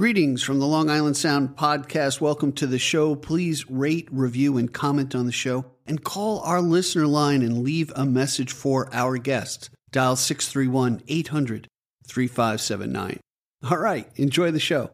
[0.00, 2.22] Greetings from the Long Island Sound podcast.
[2.22, 3.14] Welcome to the show.
[3.14, 7.92] Please rate, review, and comment on the show, and call our listener line and leave
[7.94, 9.68] a message for our guest.
[9.92, 11.68] Dial 631 800
[12.06, 13.20] 3579.
[13.70, 14.90] All right, enjoy the show.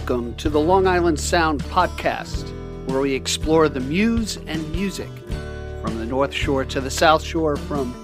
[0.00, 2.48] Welcome to the Long Island Sound podcast,
[2.88, 5.10] where we explore the muse and music
[5.82, 7.94] from the North Shore to the South Shore, from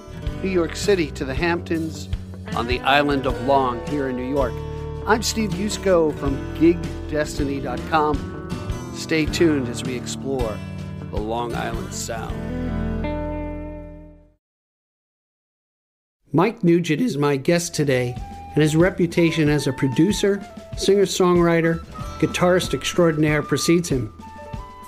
[0.43, 2.07] New York City to the Hamptons,
[2.55, 4.53] on the island of Long here in New York.
[5.07, 8.93] I'm Steve Yusko from GigDestiny.com.
[8.95, 10.55] Stay tuned as we explore
[11.09, 12.35] the Long Island Sound.
[16.31, 18.15] Mike Nugent is my guest today,
[18.57, 20.43] and his reputation as a producer,
[20.77, 21.85] singer songwriter,
[22.17, 24.11] guitarist extraordinaire precedes him.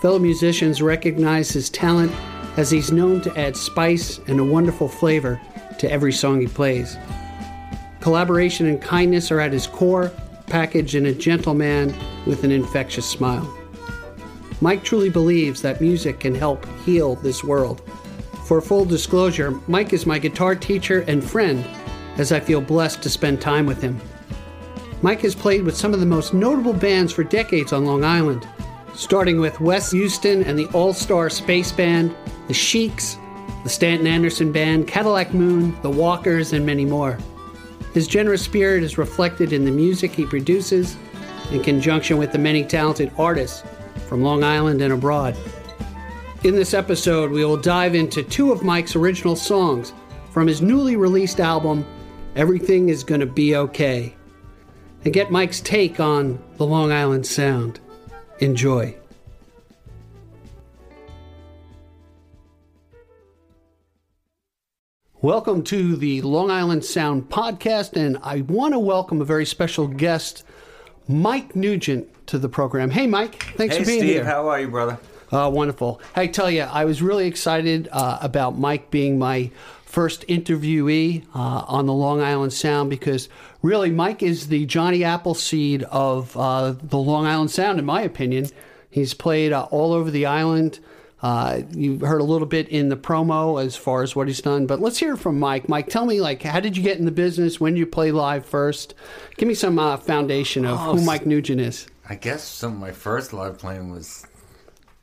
[0.02, 2.12] Fellow musicians recognize his talent
[2.58, 5.40] as he's known to add spice and a wonderful flavor
[5.78, 6.98] to every song he plays.
[8.00, 10.12] Collaboration and kindness are at his core,
[10.48, 11.94] packaged in a gentle man
[12.26, 13.56] with an infectious smile.
[14.62, 17.88] Mike truly believes that music can help heal this world.
[18.46, 21.64] For full disclosure, Mike is my guitar teacher and friend,
[22.20, 24.00] as I feel blessed to spend time with him.
[25.02, 28.48] Mike has played with some of the most notable bands for decades on Long Island,
[28.94, 32.14] starting with Wes Houston and the All Star Space Band,
[32.48, 33.18] the Sheiks,
[33.64, 37.18] the Stanton Anderson Band, Cadillac Moon, the Walkers, and many more.
[37.94, 40.98] His generous spirit is reflected in the music he produces
[41.52, 43.64] in conjunction with the many talented artists
[44.08, 45.38] from Long Island and abroad.
[46.44, 49.94] In this episode, we will dive into two of Mike's original songs
[50.32, 51.86] from his newly released album,
[52.36, 54.16] Everything is Gonna Be Okay,
[55.04, 57.80] and get Mike's take on the Long Island Sound.
[58.40, 58.96] Enjoy.
[65.22, 69.88] Welcome to the Long Island Sound podcast, and I want to welcome a very special
[69.88, 70.46] guest,
[71.08, 72.90] Mike Nugent, to the program.
[72.90, 74.24] Hey, Mike, thanks Hey for being Steve, here.
[74.26, 74.98] how are you, brother?
[75.32, 76.02] Uh, wonderful.
[76.16, 79.52] I tell you, I was really excited uh, about Mike being my
[79.90, 83.28] first interviewee uh, on the Long Island Sound because
[83.64, 88.48] really, Mike is the Johnny Appleseed of uh, the Long Island Sound, in my opinion.
[88.92, 90.80] He's played uh, all over the island.
[91.24, 94.68] Uh, you heard a little bit in the promo as far as what he's done,
[94.68, 95.68] but let's hear from Mike.
[95.68, 97.60] Mike, tell me, like, how did you get in the business?
[97.60, 98.94] When did you play live first?
[99.38, 101.88] Give me some uh, foundation of Oh, who Mike Nugent is.
[102.08, 104.26] I guess some of my first live playing was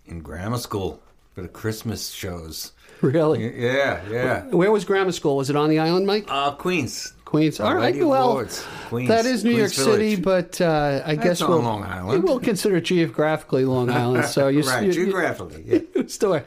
[0.07, 1.03] in grammar school
[1.35, 2.73] for the Christmas shows.
[3.03, 3.63] Really?
[3.63, 4.45] Yeah, yeah.
[4.47, 5.37] Where was grammar school?
[5.37, 6.25] Was it on the island, Mike?
[6.29, 7.13] Uh, Queens.
[7.27, 7.61] Queens.
[7.61, 7.95] All right.
[8.03, 8.47] Well,
[8.89, 12.23] Queens, that is New York Queens City, but uh, I guess we'll, Long Island.
[12.23, 14.25] We'll consider it geographically Long Island.
[14.27, 15.65] So you, right, you, geographically.
[15.67, 15.81] Yeah.
[15.95, 16.41] you still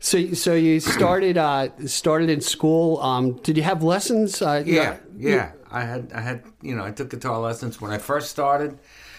[0.00, 3.00] so so you started uh, started in school.
[3.00, 4.42] Um, did you have lessons?
[4.42, 5.52] Uh, yeah, know- yeah.
[5.70, 8.78] I had, I had, you know, I took guitar lessons when I first started.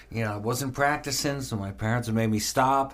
[0.09, 2.93] You know, I wasn't practicing, so my parents made me stop.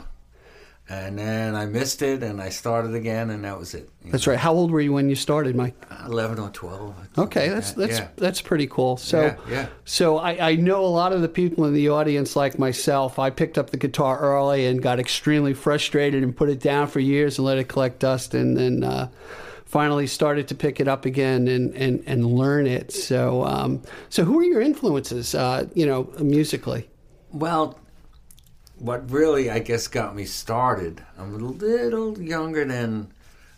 [0.92, 3.90] And then I missed it, and I started again, and that was it.
[4.08, 4.38] That's right.
[4.38, 5.74] How old were you when you started, Mike?
[6.06, 6.94] Eleven or twelve.
[7.18, 7.80] Okay, like that's that.
[7.80, 8.08] that's yeah.
[8.18, 8.98] that's pretty cool.
[8.98, 9.68] So Yeah, yeah.
[9.86, 13.20] so I, I know a lot of the people in the audience, like myself.
[13.20, 17.00] I picked up the guitar early and got extremely frustrated and put it down for
[17.00, 19.08] years and let it collect dust, and then uh,
[19.64, 22.92] finally started to pick it up again and and, and learn it.
[22.92, 25.36] So um, so who are your influences?
[25.36, 26.90] Uh, you know, musically.
[27.32, 27.80] Well,
[28.82, 31.04] what really, I guess, got me started.
[31.18, 33.12] I'm a little younger than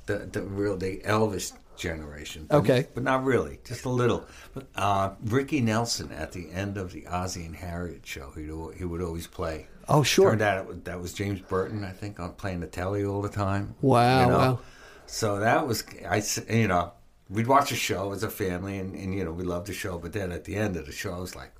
[0.06, 2.46] the the real the Elvis generation.
[2.50, 2.88] But, Okay.
[2.94, 4.26] but not really, just a little.
[4.54, 8.44] But, uh, Ricky Nelson at the end of the Ozzie and Harriet show, he
[8.78, 9.68] he would always play.
[9.90, 10.30] Oh, sure.
[10.30, 13.22] Turned out it was, that was James Burton, I think, on playing the telly all
[13.22, 13.76] the time.
[13.82, 14.38] Wow, you know?
[14.38, 14.60] wow.
[15.06, 16.24] So that was I,
[16.54, 16.94] you know,
[17.30, 19.98] we'd watch a show as a family, and, and you know we loved the show.
[19.98, 21.52] But then at the end of the show, I was like,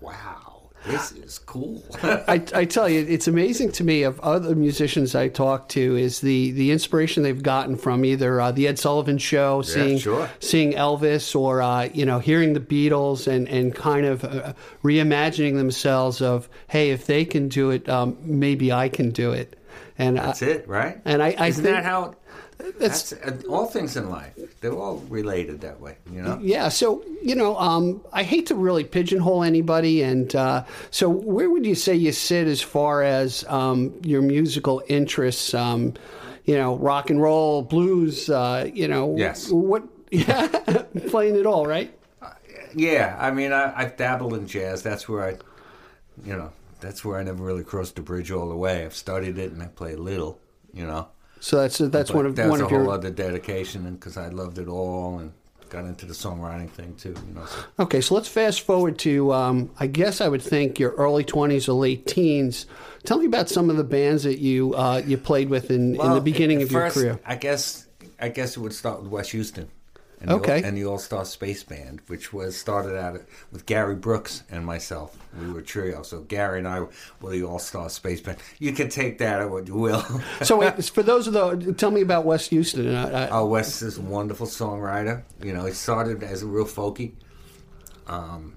[0.00, 1.84] wow, this is cool.
[2.02, 6.20] I, I tell you, it's amazing to me of other musicians I talk to is
[6.20, 10.30] the, the inspiration they've gotten from either uh, the Ed Sullivan Show, seeing sure.
[10.40, 15.56] seeing Elvis, or uh, you know hearing the Beatles, and and kind of uh, reimagining
[15.56, 19.54] themselves of hey, if they can do it, um, maybe I can do it.
[19.98, 21.00] And That's I, it, right?
[21.04, 22.14] And I, I Isn't think that how?
[22.58, 24.34] That's That's uh, all things in life.
[24.60, 26.38] They're all related that way, you know.
[26.42, 31.50] Yeah, so you know, um, I hate to really pigeonhole anybody, and uh, so where
[31.50, 35.54] would you say you sit as far as um, your musical interests?
[35.54, 35.94] Um,
[36.44, 38.30] you know, rock and roll, blues.
[38.30, 39.50] Uh, you know, Yes.
[39.50, 39.84] What?
[40.10, 40.46] Yeah,
[41.08, 41.92] playing it all, right?
[42.74, 44.82] Yeah, I mean, I, I've dabbled in jazz.
[44.82, 45.36] That's where I,
[46.24, 46.50] you know,
[46.80, 48.86] that's where I never really crossed the bridge all the way.
[48.86, 50.40] I've studied it and I play a little,
[50.72, 51.08] you know.
[51.40, 53.86] So that's that's But one of that's one That's a of whole your other dedication,
[53.86, 55.32] and because I loved it all and
[55.68, 57.44] got into the songwriting thing too, you know.
[57.44, 57.64] So.
[57.80, 61.68] Okay, so let's fast forward to, um, I guess I would think your early 20s
[61.68, 62.66] or late teens.
[63.04, 66.12] Tell me about some of the bands that you uh, you played with in, in
[66.14, 67.20] the beginning of your career.
[67.24, 67.86] I guess
[68.20, 69.68] I guess it would start with Wes Houston.
[70.20, 70.60] And Okay.
[70.60, 73.20] The, and the All Star Space Band, which was started out
[73.52, 75.16] with Gary Brooks and myself.
[75.40, 76.02] We were a trio.
[76.02, 76.80] So Gary and I
[77.20, 78.38] were the All Star Space Band.
[78.58, 80.04] You can take that or what you will.
[80.42, 82.94] So wait, for those of the, tell me about Wes Houston.
[82.94, 85.22] I, I, Oh, Wes is a wonderful songwriter.
[85.42, 87.12] You know, he started as a real folky,
[88.06, 88.54] um,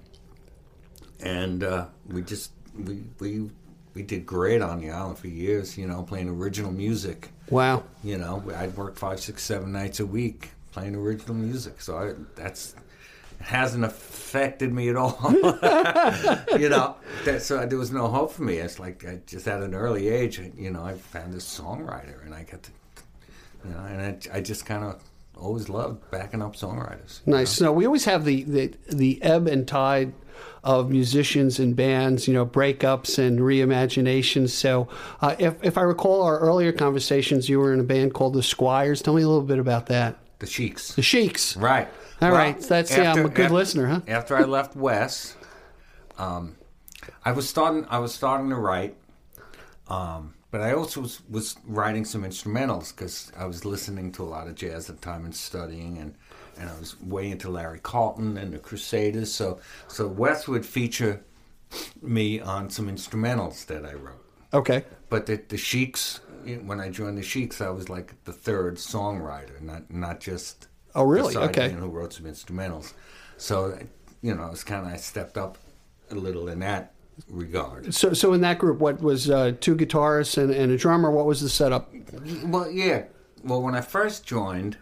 [1.20, 3.50] and uh, we just we we
[3.94, 5.78] we did great on the island for years.
[5.78, 7.30] You know, playing original music.
[7.50, 7.84] wow.
[8.04, 11.82] You know, I'd work five, six, seven nights a week playing original music.
[11.82, 12.76] So I, that's
[13.42, 15.18] hasn't affected me at all.
[16.60, 16.96] you know,
[17.26, 18.58] that, so there was no hope for me.
[18.58, 22.34] It's like I just at an early age, you know, I found this songwriter, and
[22.34, 22.72] I got to,
[23.66, 24.02] you know, and
[24.32, 25.02] I, I just kind of
[25.38, 27.26] always loved backing up songwriters.
[27.26, 27.52] Nice.
[27.52, 30.14] So we always have the, the, the ebb and tide
[30.64, 34.50] of musicians and bands, you know, breakups and reimaginations.
[34.50, 34.88] So
[35.22, 38.44] uh, if, if I recall our earlier conversations, you were in a band called The
[38.44, 39.02] Squires.
[39.02, 40.20] Tell me a little bit about that.
[40.42, 40.94] The Sheiks.
[40.96, 41.56] The Sheiks.
[41.56, 41.88] Right.
[42.20, 42.60] All Well, right.
[42.60, 44.02] That's, yeah, I'm a good after- listener, huh?
[44.08, 45.36] After I left Wes,
[46.18, 46.56] um,
[47.24, 47.86] I was starting.
[47.90, 48.96] I was starting to write,
[49.88, 54.26] um, but I also was, was writing some instrumentals because I was listening to a
[54.26, 56.16] lot of jazz at the time and studying, and
[56.60, 59.32] and I was way into Larry Carlton and the Crusaders.
[59.32, 61.22] So so Wes would feature
[62.02, 64.26] me on some instrumentals that I wrote.
[64.54, 64.86] Okay.
[65.10, 66.20] But the, the Sheiks,
[66.66, 70.68] when I joined the Sheiks, I was like the third songwriter, not not just.
[70.94, 71.38] Oh, really?
[71.38, 71.72] Okay.
[71.72, 72.94] Who wrote some instrumentals?
[73.38, 73.78] So,
[74.22, 75.58] you know, it's kind of I stepped up
[76.10, 76.94] a little in that
[77.30, 77.94] regard.
[77.94, 81.12] So, so in that group, what was uh, two guitarists and, and a drummer?
[81.12, 81.94] What was the setup?
[82.44, 83.06] Well, yeah.
[83.44, 84.78] Well, when I first joined,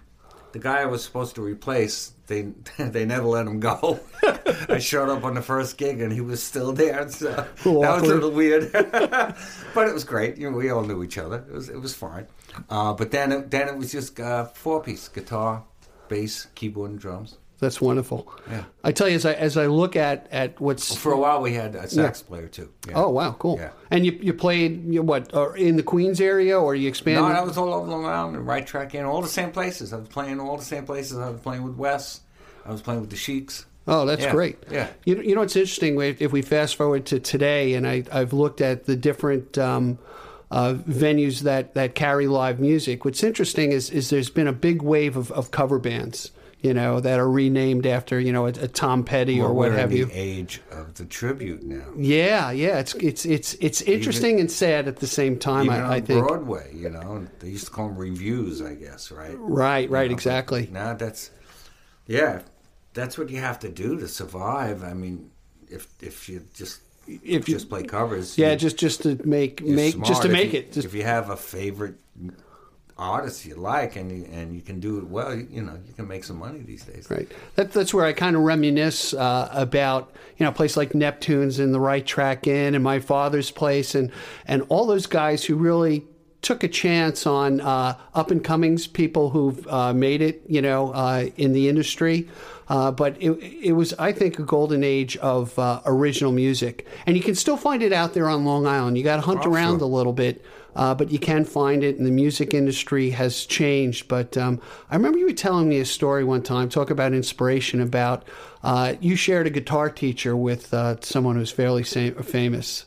[0.51, 2.41] the guy I was supposed to replace, they
[2.77, 3.99] they never let him go.
[4.69, 7.31] I showed up on the first gig and he was still there, so
[7.63, 8.71] that was a little weird.
[8.71, 10.37] but it was great.
[10.37, 11.45] You know, we all knew each other.
[11.49, 12.27] It was it was fine.
[12.69, 15.63] Uh, but then it, then it was just uh, four piece guitar,
[16.07, 17.37] bass, keyboard, and drums.
[17.59, 18.31] That's wonderful.
[18.49, 18.63] Yeah.
[18.83, 21.53] I tell you, as I as I look at at what's For a while, we
[21.53, 22.71] had a sax player too.
[22.87, 22.93] Yeah.
[22.95, 23.57] oh wow, cool.
[23.59, 23.71] Yeah.
[23.91, 27.23] And you you played you know, what uh, in the Queens area, or you expanded?
[27.23, 29.91] No, I was all over Long Island, and right track in all the same places.
[29.93, 31.17] I was playing all the same places.
[31.17, 32.21] I was playing with Wes.
[32.65, 33.65] I was playing with the Sheiks.
[33.87, 34.57] Oh, that's Yeah, great.
[34.69, 34.87] yeah.
[35.03, 38.33] You, you know, it's interesting if if we fast forward to today, and I, I've
[38.33, 39.97] looked at the different um,
[40.51, 43.03] uh, venues that, that carry live music.
[43.05, 46.99] What's interesting is, is there's been a big wave of, of cover bands, you know,
[46.99, 49.91] that are renamed after, you know, a, a Tom Petty or Well, what we're have
[49.91, 50.05] in you.
[50.07, 51.85] the age of the tribute now.
[51.95, 52.79] Yeah, yeah.
[52.79, 55.65] It's it's it's it's interesting and sad at the same time.
[55.67, 56.27] Even I, I think.
[56.27, 59.35] Broadway, you know, they used to call them reviews, I guess, right?
[59.39, 60.67] Right, right, You know, exactly.
[60.71, 61.31] Now that's,
[62.07, 62.41] yeah,
[62.93, 64.83] that's what you have to do to survive.
[64.83, 65.31] I mean,
[65.69, 69.63] if if you just If you- just play covers, Yeah, you- just just to make
[69.63, 70.73] make just to If make you- it.
[70.73, 71.95] Just, if you have a favorite
[72.99, 75.93] artist you like and you, and you can do it well, you, you know, you
[75.93, 77.09] can make some money these days.
[77.09, 77.27] Right.
[77.55, 81.59] That, that's where I kind of reminisce uh, about you know a place like Neptune's
[81.59, 84.11] and the Right Track Inn and my father's place and
[84.45, 86.05] and all those guys who really
[86.41, 90.91] took a chance on uh, up and comings people who've uh, made it you know
[90.91, 92.27] uh, in the industry.
[92.69, 97.17] Uh, but it, it was, I think, a golden age of uh, original music, and
[97.17, 98.95] you can still find it out there on Long Island.
[98.95, 99.87] You got to hunt Oh, around sure.
[99.87, 100.45] a little bit,
[100.75, 101.97] uh, but you can find it.
[101.97, 104.07] And the music industry has changed.
[104.07, 107.81] But um, I remember you were telling me a story one time, talk about inspiration.
[107.81, 108.25] About
[108.63, 112.85] uh, you shared a guitar teacher with uh, someone who's fairly sa- famous,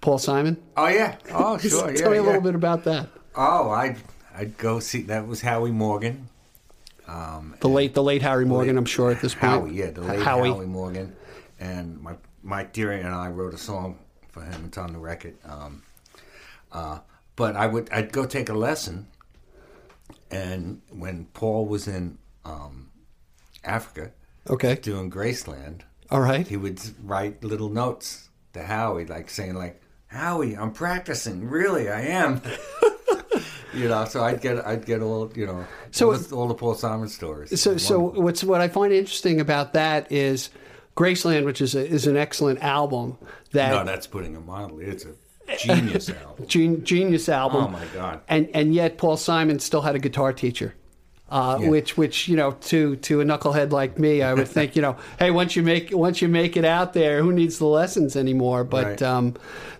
[0.00, 0.60] Paul Simon.
[0.76, 1.16] Oh yeah.
[1.32, 1.92] Oh sure.
[1.94, 2.26] Tell yeah, me a yeah.
[2.26, 3.08] little bit about that.
[3.34, 3.96] Oh, I'd,
[4.34, 5.02] I'd go see.
[5.02, 6.28] That was Howie Morgan.
[7.60, 9.52] The late, the late Harry Morgan, I'm sure at this point.
[9.52, 10.48] Howie, yeah, the late Howie.
[10.50, 11.16] Howie, Morgan,
[11.58, 14.64] and my Mike Deary and I wrote a song for him.
[14.66, 15.36] It's on the record.
[15.44, 15.82] Um,
[16.72, 16.98] uh,
[17.36, 19.06] but I would I'd go take a lesson,
[20.30, 22.90] and when Paul was in um,
[23.64, 24.12] Africa
[24.48, 24.76] Okay.
[24.76, 26.46] doing Graceland, All right.
[26.46, 31.48] he would write little notes to Howie, like saying like, "Howie, I'm practicing.
[31.48, 32.40] Really, I am."
[33.74, 37.08] you know, so I'd get I'd get all you know, So- all, the, Paul Simon
[37.08, 37.60] stories.
[37.60, 40.48] So, so what's what I find interesting about that is
[40.96, 43.18] Graceland, which is a, is an excellent album
[43.52, 44.86] that no, that's putting it mildly.
[44.86, 45.12] It's a
[45.58, 46.46] genius album.
[46.46, 47.64] gen, genius album.
[47.64, 48.20] Oh my God!
[48.28, 50.74] And and yet Paul Simon still had a guitar teacher.
[51.30, 54.80] Uh, Which, which you know, to to a knucklehead like me, I would think, you
[54.80, 58.16] know, hey, once you make once you make it out there, who needs the lessons
[58.16, 58.64] anymore?
[58.64, 59.02] But Right.
[59.02, 59.34] um,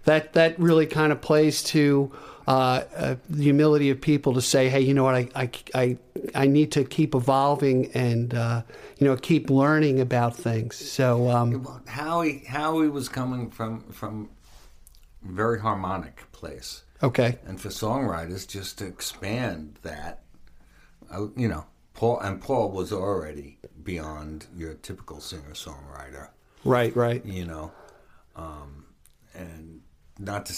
[0.05, 2.13] that that really kind of plays to
[2.47, 2.51] uh,
[2.95, 5.97] uh, the humility of people to say, hey, you know what, I I, I,
[6.35, 8.61] I need to keep evolving and uh,
[8.99, 10.77] you know keep learning about things.
[10.77, 14.29] So um, Howie Howie was coming from from
[15.23, 20.23] very harmonic place, okay, and for songwriters just to expand that,
[21.11, 26.29] uh, you know, Paul and Paul was already beyond your typical singer songwriter,
[26.65, 27.73] right, right, you know,
[28.37, 28.87] um,
[29.35, 29.81] and
[30.19, 30.55] not to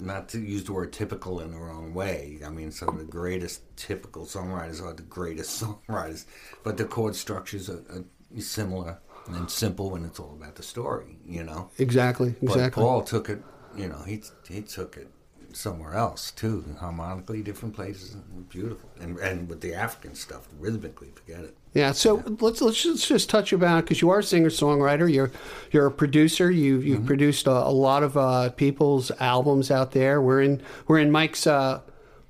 [0.00, 2.40] not to use the word typical in the wrong way.
[2.44, 6.24] I mean, some of the greatest typical songwriters are the greatest songwriters,
[6.64, 8.04] but the chord structures are, are
[8.40, 11.70] similar and simple when it's all about the story, you know.
[11.78, 12.82] exactly, But exactly.
[12.82, 13.42] Paul took it,
[13.76, 15.08] you know, he he took it
[15.52, 18.16] somewhere else too, harmonically different places,
[18.48, 21.56] beautiful, and and with the African stuff, rhythmically, forget it.
[21.72, 25.12] Yeah, so let's let's just, just touch about because you are a singer songwriter.
[25.12, 25.30] You're
[25.70, 26.50] you're a producer.
[26.50, 27.06] You you've Mm-hmm.
[27.06, 30.20] produced a, a lot of uh, people's albums out there.
[30.20, 31.80] We're in we're in Mike's uh,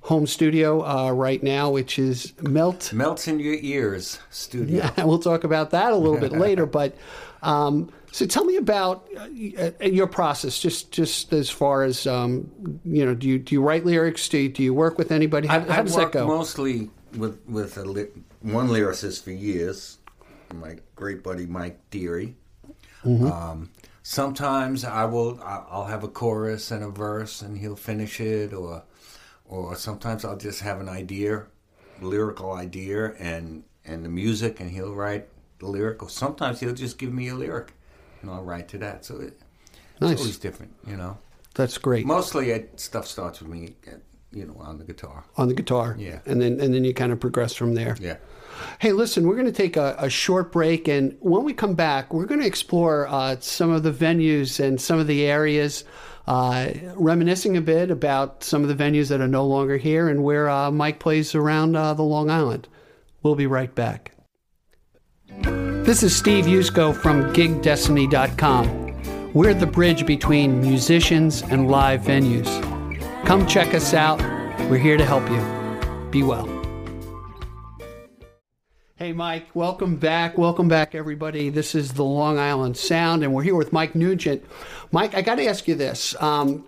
[0.01, 2.91] home studio uh, right now, which is Melt.
[2.93, 4.77] Melts in your ears, studio.
[4.97, 6.65] Yeah, we'll talk about that a little bit later.
[6.71, 6.95] But
[7.43, 12.51] um, so tell me about uh, uh, your process, just just as far as um,
[12.83, 13.15] you know.
[13.15, 14.27] Do you do you write lyrics?
[14.29, 15.47] Do you, do you work with anybody?
[15.47, 16.27] How, how I've does that go?
[16.27, 18.09] mostly with with ly-
[18.41, 19.97] one lyricist for years,
[20.53, 22.35] my great buddy Mike Deary.
[23.05, 23.25] Mm-hmm.
[23.25, 23.69] Um,
[24.03, 28.53] sometimes I will I- I'll have a chorus and a verse, and he'll finish it,
[28.53, 28.83] or
[29.45, 31.45] or sometimes I'll just have an idea,
[32.01, 35.27] lyrical idea, and and the music, and he'll write
[35.59, 36.03] the lyric.
[36.03, 37.73] Or sometimes he'll just give me a lyric,
[38.21, 39.05] and I'll write to that.
[39.05, 39.39] So it,
[39.99, 40.13] Nice.
[40.13, 41.17] it's always different, you know.
[41.55, 42.05] That's great.
[42.05, 43.95] Mostly, it, stuff starts with me, uh,
[44.31, 45.25] you know, on the guitar.
[45.37, 46.19] on the guitar, Yeah.
[46.25, 47.97] and then and then you kind of progress from there.
[47.99, 48.17] Yeah.
[48.79, 52.13] Hey, listen, we're going to take a, a short break, and when we come back,
[52.13, 55.83] we're going to explore uh, some of the venues and some of the areas,
[56.27, 60.23] uh, reminiscing a bit about some of the venues that are no longer here and
[60.23, 62.67] where uh, Mike plays around uh, the Long Island.
[63.23, 64.11] We'll be right back.
[65.91, 69.33] This is Steve Yusko from GigDestiny.com.
[69.33, 72.47] We're the bridge between musicians and live venues.
[73.25, 74.21] Come check us out.
[74.69, 75.41] We're here to help you.
[76.09, 76.47] Be well.
[78.95, 80.37] Hey, Mike, welcome back.
[80.37, 81.49] Welcome back, everybody.
[81.49, 84.45] This is the Long Island Sound, and we're here with Mike Nugent.
[84.93, 86.15] Mike, I got to ask you this.
[86.21, 86.63] Um,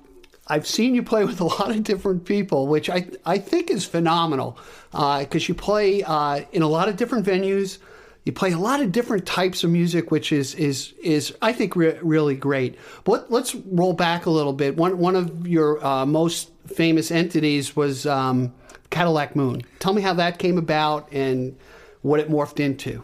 [0.47, 3.85] I've seen you play with a lot of different people, which I, I think is
[3.85, 4.57] phenomenal
[4.91, 7.77] because you play uh, in a lot of different venues.
[8.25, 11.75] You play a lot of different types of music, which is is is I think
[11.75, 12.77] re- really great.
[13.03, 14.77] But let's roll back a little bit.
[14.77, 18.53] One one of your uh, most famous entities was um,
[18.89, 19.61] Cadillac Moon.
[19.79, 21.57] Tell me how that came about and
[22.01, 23.03] what it morphed into.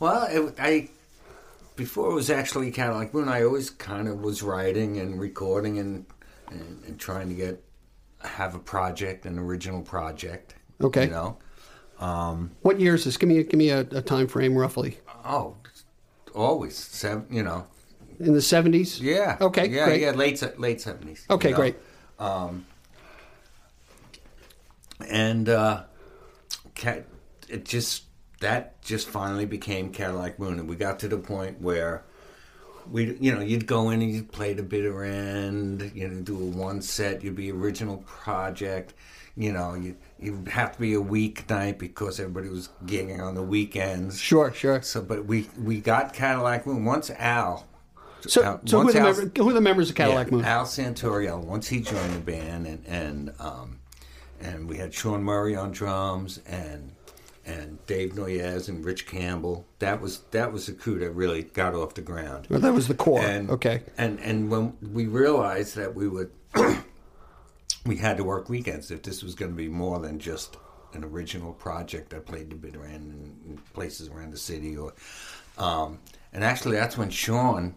[0.00, 0.88] Well, it, I
[1.76, 6.06] before it was actually Cadillac Moon, I always kind of was writing and recording and,
[6.50, 7.62] and and trying to get
[8.20, 10.56] have a project, an original project.
[10.82, 11.04] Okay.
[11.04, 11.38] You know.
[12.00, 13.16] Um, What year is this?
[13.16, 14.98] Give me a, give me a, a time frame roughly.
[15.24, 15.56] oh,
[16.34, 17.26] always seven.
[17.30, 17.66] You know.
[18.18, 19.00] In the seventies.
[19.00, 19.36] Yeah.
[19.40, 19.84] Okay, Yeah.
[19.86, 20.00] great.
[20.00, 20.10] Yeah.
[20.12, 21.24] Late late seventies.
[21.30, 21.76] Okay, great.
[22.18, 22.66] Um,
[25.08, 25.84] and uh,
[27.48, 28.04] it just
[28.40, 32.04] that just finally became Cadillac Moon, and we got to the point where
[32.90, 36.34] we, you know, you'd go in and you'd play the bitter end, you know, do
[36.34, 38.94] a one set, you'd be original project,
[39.36, 43.42] you know, you you'd have to be a weeknight because everybody was gigging on the
[43.42, 44.18] weekends.
[44.18, 44.82] Sure, sure.
[44.82, 47.66] So, but we we got Cadillac Moon once Al.
[48.20, 50.36] So, Al- so who, are the Al- member, who are the members of Cadillac yeah,
[50.36, 50.44] Moon?
[50.44, 51.42] Al Santorial.
[51.42, 53.80] Once he joined the band, and and um,
[54.40, 56.92] and we had Sean Murray on drums, and
[57.46, 59.66] and Dave Noyes and Rich Campbell.
[59.78, 62.46] That was that was the crew that really got off the ground.
[62.50, 63.20] Well, that was the core.
[63.20, 63.82] And okay.
[63.96, 66.30] and and when we realized that we would,
[67.86, 70.56] we had to work weekends if this was going to be more than just
[70.92, 72.14] an original project.
[72.14, 74.92] I played the bitter end in, in places around the city, or
[75.58, 75.98] um,
[76.32, 77.74] and actually that's when Sean.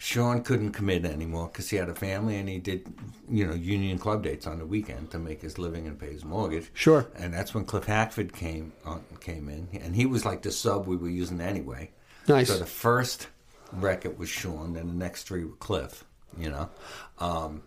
[0.00, 2.86] Sean couldn't commit anymore because he had a family and he did,
[3.28, 6.24] you know, union club dates on the weekend to make his living and pay his
[6.24, 6.70] mortgage.
[6.72, 7.08] Sure.
[7.16, 10.86] And that's when Cliff Hackford came on, came in, and he was like the sub
[10.86, 11.90] we were using anyway.
[12.28, 12.46] Nice.
[12.46, 13.26] So the first
[13.72, 16.04] record was Sean, then the next three were Cliff.
[16.38, 16.70] You know.
[17.18, 17.62] Um,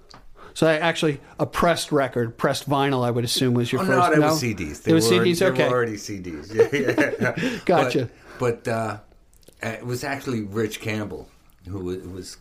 [0.53, 3.05] So I actually a pressed record, pressed vinyl.
[3.05, 3.98] I would assume was your oh first.
[3.98, 4.84] no, they were CDs.
[4.84, 5.39] They It was were, CDs.
[5.39, 5.67] They Okay.
[5.70, 6.53] were already CDs.
[7.22, 7.60] Yeah, yeah.
[7.65, 8.10] Gotcha.
[8.39, 8.98] But, but uh,
[9.63, 11.29] it was actually Rich Campbell
[11.67, 12.38] who was, was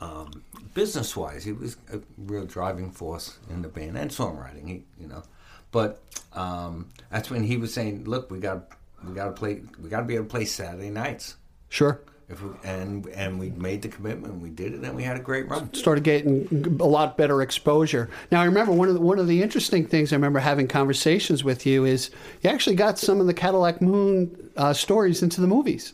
[0.00, 0.42] um,
[0.74, 4.68] business wise, he was a real driving force in the band and songwriting.
[4.68, 5.22] He, you know,
[5.70, 8.68] but um, that's when he was saying, "Look, we got
[9.06, 9.62] we got to play.
[9.80, 11.36] We got to be able to play Saturday nights."
[11.68, 12.00] Sure.
[12.28, 15.20] If we, and and we made the commitment, we did it, and we had a
[15.20, 15.72] great run.
[15.74, 18.08] Started getting a lot better exposure.
[18.32, 21.44] Now I remember one of the, one of the interesting things I remember having conversations
[21.44, 22.10] with you is
[22.42, 25.92] you actually got some of the Cadillac Moon uh, stories into the movies.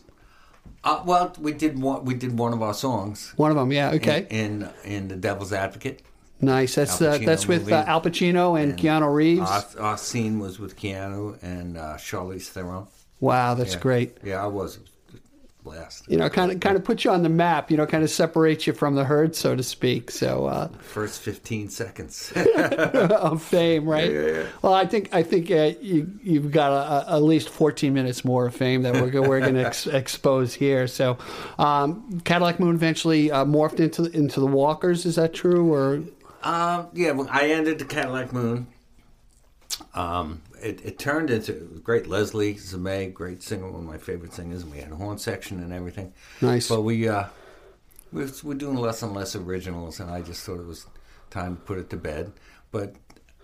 [0.83, 2.05] Uh, well, we did one.
[2.05, 3.33] We did one of our songs.
[3.35, 3.91] One of them, yeah.
[3.91, 4.25] Okay.
[4.29, 6.01] In in, in the Devil's Advocate.
[6.39, 6.75] Nice.
[6.75, 9.41] That's uh, that's with uh, Al Pacino and, and, Keanu Reeves.
[9.41, 12.87] Our, our, scene was with Keanu and uh, Charlize Theron.
[13.19, 13.79] Wow, that's yeah.
[13.79, 14.17] great.
[14.23, 14.79] Yeah, I was
[15.63, 16.09] blast.
[16.09, 17.71] You know, kind of kind of put you on the map.
[17.71, 20.11] You know, kind of separates you from the herd, so to speak.
[20.11, 24.11] So uh, first fifteen seconds of fame, right?
[24.11, 27.49] Yeah, yeah, well, I think I think uh, you you've got a, a, at least
[27.49, 30.87] fourteen minutes more of fame that we're we're going to ex- expose here.
[30.87, 31.17] So,
[31.57, 35.05] um, Cadillac Moon eventually uh, morphed into into the Walkers.
[35.05, 35.73] Is that true?
[35.73, 36.03] Or
[36.43, 38.67] um, yeah, well, I ended the Cadillac Moon.
[39.93, 44.63] Um, it, it, turned into great Leslie Zame, great singer, one of my favorite singers,
[44.63, 46.13] and we had a horn section and everything.
[46.41, 46.69] Nice.
[46.69, 47.25] But we uh,
[48.11, 50.85] we're, we're doing less and less originals, and I just thought it was
[51.29, 52.33] time to put it to bed.
[52.71, 52.95] But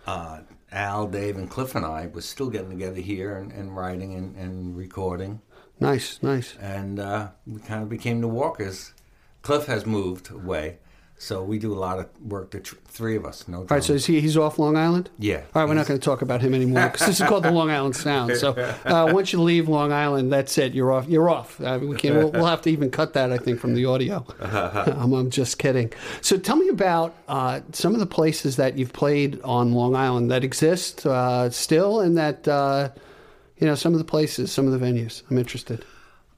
[0.06, 4.14] uh, Al, Dave, and Cliff and I was still getting together here and, and writing
[4.16, 5.42] and, and, recording.
[5.80, 6.56] Nice, nice.
[6.60, 8.94] And uh, we kind of became the Walkers.
[9.42, 10.80] Cliff has moved away,
[11.20, 13.48] so we do a lot of work, the tr- three of us.
[13.48, 13.60] No.
[13.60, 15.10] All right, so is he, he's off Long Island?
[15.18, 15.38] Yeah.
[15.56, 17.52] All right, we're not going to talk about him anymore because this is called the
[17.52, 18.38] Long Island Sound.
[18.38, 18.52] So
[18.86, 20.76] uh, once you leave Long Island, that's it.
[20.76, 21.08] You're off.
[21.08, 21.60] You're off.
[21.60, 24.26] Uh, we can we'll, we'll, have to even cut that, I think, from the audio.
[24.40, 25.92] I'm, I'm, just kidding.
[26.22, 30.30] So tell me about uh, some of the places that you've played on Long Island
[30.30, 32.90] that exist uh, still, and that uh,
[33.58, 35.24] you know some of the places, some of the venues.
[35.32, 35.84] I'm interested.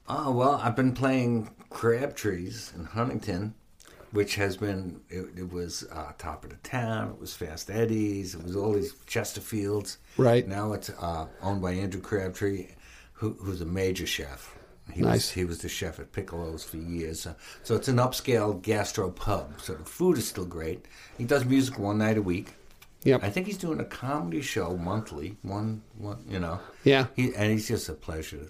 [0.08, 3.54] Oh well, I've been playing Crabtrees in Huntington
[4.12, 7.10] which has been it, it was uh, top of the town.
[7.10, 8.34] It was Fast Eddie's.
[8.34, 9.98] It was all these Chesterfields.
[10.16, 12.68] Right now, it's uh, owned by Andrew Crabtree,
[13.12, 14.56] who, who's a major chef.
[14.92, 15.14] He nice.
[15.14, 17.20] Was, he was the chef at Piccolo's for years.
[17.20, 19.60] So, so it's an upscale gastro pub.
[19.60, 20.86] So the food is still great.
[21.16, 22.54] He does music one night a week.
[23.04, 23.22] Yep.
[23.22, 25.36] I think he's doing a comedy show monthly.
[25.42, 26.60] One, one, you know.
[26.84, 27.06] Yeah.
[27.14, 28.48] He and he's just a pleasure.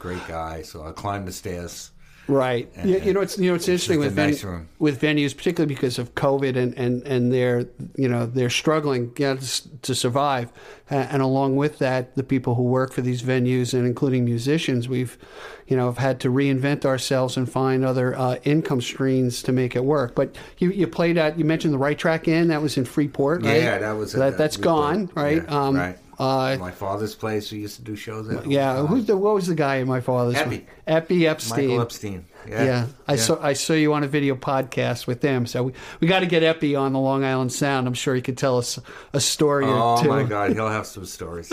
[0.00, 0.62] Great guy.
[0.62, 1.90] So I climbed the stairs
[2.26, 2.70] Right.
[2.76, 4.44] And, you, you, know, it's you know it's interesting with nice
[4.78, 9.26] with venues, particularly because of COVID and, and, and they're you know they're struggling you
[9.26, 10.50] know, to, to survive,
[10.88, 15.18] and along with that, the people who work for these venues and including musicians, we've
[15.66, 19.76] you know have had to reinvent ourselves and find other uh, income streams to make
[19.76, 20.14] it work.
[20.14, 23.42] But you, you played at you mentioned the Right Track Inn that was in Freeport,
[23.42, 23.60] right?
[23.60, 25.42] Yeah, that was that, that's gone, right?
[25.44, 25.98] Yeah, um, right.
[26.18, 28.46] Uh, my father's place, we used to do shows at.
[28.46, 30.36] Yeah, who's the what was the guy in my father's?
[30.36, 30.66] Epi.
[30.86, 31.68] Epi Epstein.
[31.68, 32.26] Michael Epstein.
[32.48, 32.86] Yeah, yeah.
[33.08, 33.18] I yeah.
[33.18, 36.26] saw I saw you on a video podcast with them, so we, we got to
[36.26, 37.86] get Epi on the Long Island Sound.
[37.86, 38.78] I'm sure he could tell us
[39.12, 40.10] a story oh, or two.
[40.10, 41.52] Oh my God, he'll have some stories.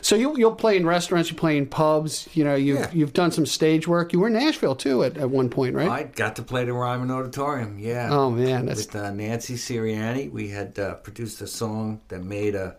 [0.00, 2.28] so you you'll play in restaurants, you play in pubs.
[2.34, 2.90] You know, you've yeah.
[2.92, 4.12] you've done some stage work.
[4.12, 5.90] You were in Nashville too at, at one point, right?
[5.90, 7.78] I got to play the Ryman Auditorium.
[7.78, 8.08] Yeah.
[8.10, 10.30] Oh man, that's with uh, Nancy Sirianni.
[10.30, 12.76] We had uh, produced a song that made a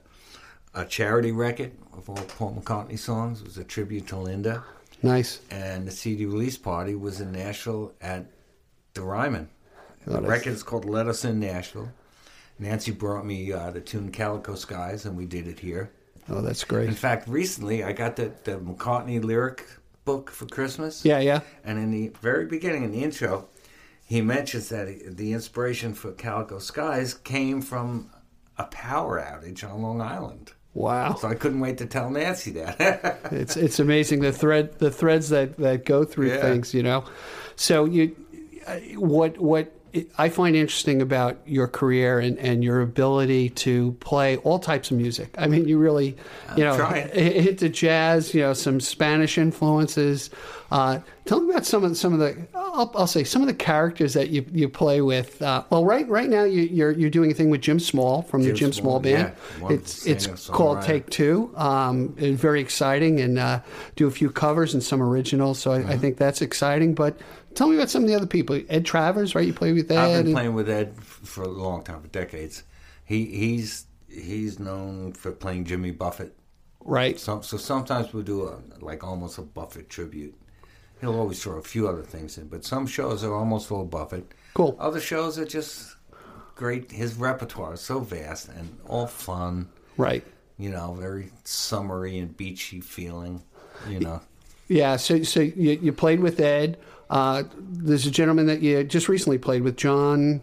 [0.76, 3.42] a charity record of all Paul McCartney songs.
[3.42, 4.64] It was a tribute to Linda.
[5.02, 5.40] Nice.
[5.50, 8.26] And the CD release party was in Nashville at
[8.94, 9.50] the Ryman.
[10.08, 11.92] Oh, the record is called Let Us In Nashville.
[12.60, 15.92] Nancy brought me uh, the tune Calico Skies, and we did it here.
[16.30, 16.88] Oh, that's great.
[16.88, 19.68] In fact, recently I got the, the McCartney lyric
[20.06, 21.04] book for Christmas.
[21.04, 21.42] Yeah, yeah.
[21.64, 23.48] And in the very beginning, in the intro,
[24.06, 28.10] he mentions that the inspiration for Calico Skies came from
[28.58, 30.54] a power outage on Long Island.
[30.76, 31.16] Wow!
[31.16, 33.20] So I couldn't wait to tell Nancy that.
[33.32, 36.42] it's it's amazing the thread the threads that, that go through yeah.
[36.42, 37.06] things, you know.
[37.56, 38.14] So you,
[38.68, 39.72] uh, what what
[40.18, 44.98] I find interesting about your career and, and your ability to play all types of
[44.98, 45.34] music.
[45.38, 46.16] I mean, you really,
[46.58, 50.30] you know, hit the jazz, you know, some Spanish influences.
[50.72, 52.36] Uh, tell me about some of some of the.
[52.54, 55.42] I'll, I'll, say some of the characters that you, you play with.
[55.42, 58.24] Uh, well, right right now you, are you're, you're doing a thing with Jim Small
[58.24, 59.34] from Jim the Jim Small, Small Band.
[59.62, 59.70] Yeah.
[59.70, 61.54] It's it's called Take Two.
[61.56, 63.62] Um, very exciting, and uh,
[63.96, 65.60] do a few covers and some originals.
[65.60, 65.92] So I, mm-hmm.
[65.92, 66.96] I think that's exciting.
[66.96, 67.18] But
[67.56, 68.62] Tell me about some of the other people.
[68.70, 69.48] Ed Travers, right?
[69.48, 69.98] You play with Ed.
[69.98, 72.64] I've been playing with Ed for a long time, for decades.
[73.06, 76.36] He he's he's known for playing Jimmy Buffett.
[76.82, 77.20] Right.
[77.20, 80.36] So, so sometimes we'll do a like almost a Buffett tribute.
[81.02, 84.32] He'll always throw a few other things in, but some shows are almost full Buffett.
[84.54, 84.76] Cool.
[84.80, 85.96] Other shows are just
[86.56, 86.92] great.
[86.92, 89.68] His repertoire is so vast and all fun.
[89.98, 90.24] Right.
[90.58, 93.44] You know, very summery and beachy feeling.
[93.90, 94.22] You know.
[94.68, 94.96] Yeah.
[94.98, 96.78] So so you, you played with Ed.
[97.10, 100.42] Uh, there's a gentleman that you just recently played with, John.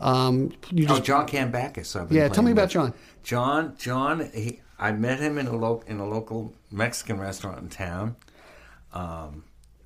[0.00, 1.94] Um, you Oh, John Cambacus.
[2.00, 2.28] I've been yeah.
[2.28, 2.72] Tell me about with.
[2.72, 2.94] John.
[3.22, 7.68] John, John, he, I met him in a lo- in a local Mexican restaurant in
[7.68, 8.16] town.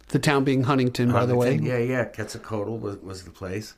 [0.08, 1.56] The town being Huntington, by the way.
[1.56, 3.74] Yeah, yeah, Quetzalcoatl was, was the place.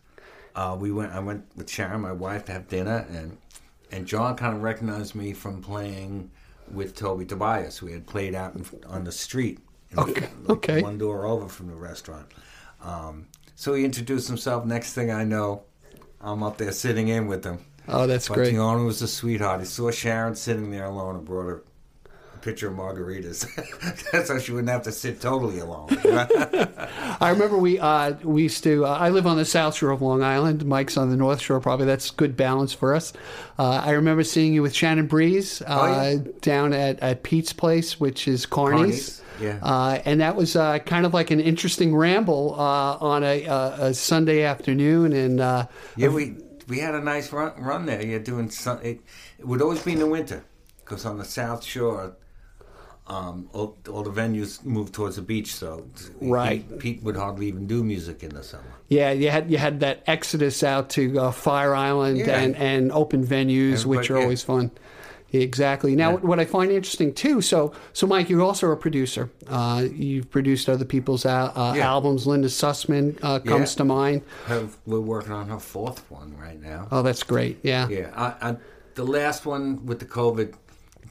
[0.54, 1.12] Uh, we went.
[1.12, 3.38] I went with Sharon, my wife, to have dinner, and
[3.90, 6.30] and John kind of recognized me from playing
[6.70, 7.80] with Toby Tobias.
[7.82, 9.58] We had played out in, on the street,
[9.96, 10.82] Okay, like okay.
[10.82, 12.26] one door over from the restaurant.
[12.82, 14.64] Um, so he introduced himself.
[14.64, 15.62] Next thing I know,
[16.20, 17.64] I'm up there sitting in with him.
[17.88, 18.52] Oh, that's But great.
[18.52, 19.60] the owner was a sweetheart.
[19.60, 21.62] He saw Sharon sitting there alone and brought her
[22.42, 23.46] pitcher of margaritas.
[24.26, 25.88] so she wouldn't have to sit totally alone.
[27.20, 28.84] I remember we uh, we used to.
[28.86, 30.64] Uh, I live on the South Shore of Long Island.
[30.64, 31.60] Mike's on the North Shore.
[31.60, 33.12] Probably that's good balance for us.
[33.58, 36.16] Uh, I remember seeing you with Shannon Breeze uh, Oh, yeah.
[36.40, 39.18] down at, at Pete's place, which is Carney's.
[39.18, 39.58] Carney's, yeah.
[39.62, 43.76] Uh, and that was uh, kind of like an interesting ramble uh, on a, a,
[43.86, 45.12] a Sunday afternoon.
[45.12, 46.36] And uh, yeah, we
[46.68, 48.04] we had a nice run, run there.
[48.04, 48.78] You're doing some.
[48.82, 49.00] It,
[49.38, 50.44] it would always be in the winter
[50.84, 52.16] because on the South Shore,
[53.08, 55.54] um, all, all the venues moved towards the beach.
[55.54, 55.86] So
[56.20, 56.68] Right.
[56.68, 58.64] Pete, Pete would hardly even do music in the summer.
[58.88, 62.38] yeah, you had you had that exodus out to uh, Fire Island Yeah.
[62.38, 64.22] and, and open venues, which are yeah.
[64.24, 64.70] always fun.
[65.30, 65.94] Exactly.
[65.94, 67.42] Now, what I find interesting too.
[67.42, 69.28] So, so Mike, you're also a producer.
[69.46, 71.86] Uh, you've produced other people's al- uh, Yeah.
[71.86, 72.26] albums.
[72.26, 73.76] Linda Sussman uh, comes Yeah.
[73.78, 74.22] to mind.
[74.86, 76.88] We're working on her fourth one right now.
[76.90, 77.58] Oh, that's great.
[77.62, 77.88] Yeah.
[77.90, 78.56] Yeah, I, I,
[78.94, 80.54] the last one with the COVID,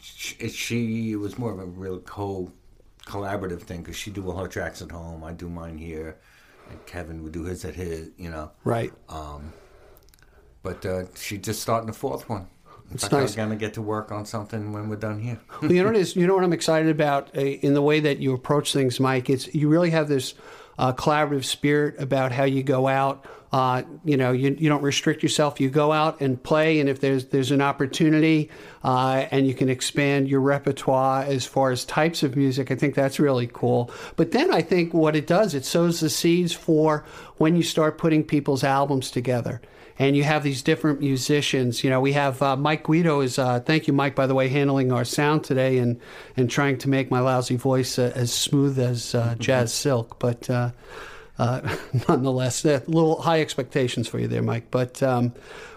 [0.01, 2.51] she, she it was more of a real co
[3.05, 6.17] collaborative thing because she do all her tracks at home, I do mine here,
[6.69, 8.51] and Kevin would do his at his, you know.
[8.63, 8.91] Right.
[10.63, 12.47] But uh, she just starting the fourth one.
[12.89, 13.31] In It's fact, nice.
[13.38, 15.39] I'm gonna get to work on something when we're done here.
[15.62, 17.99] Well, you know what is you know what I'm excited about uh, in the way
[18.01, 19.29] that you approach things, Mike.
[19.29, 20.33] It's you really have this
[20.77, 23.25] uh, collaborative spirit about how you go out.
[23.51, 25.61] Uh, you know, you, you don't restrict yourself.
[25.61, 28.49] You go out and play, and if there's there's an opportunity,
[28.83, 32.93] uh, and you can expand your repertoire as far as types of music, I think
[32.93, 33.89] that's really cool.
[34.17, 37.05] But then I think what it does, it sows the seeds for
[37.37, 39.61] when you start putting people's albums together
[39.99, 41.83] and you have these different musicians.
[41.83, 43.39] You know, we have uh, Mike Guido is.
[43.39, 45.99] Uh, thank you, Mike, by the way, handling our sound today and
[46.36, 50.19] and trying to make my lousy voice uh, as smooth as uh, jazz silk.
[50.19, 50.71] But uh,
[51.39, 51.75] uh,
[52.07, 54.69] nonetheless, a little high expectations for you there, Mike.
[54.69, 55.33] But um,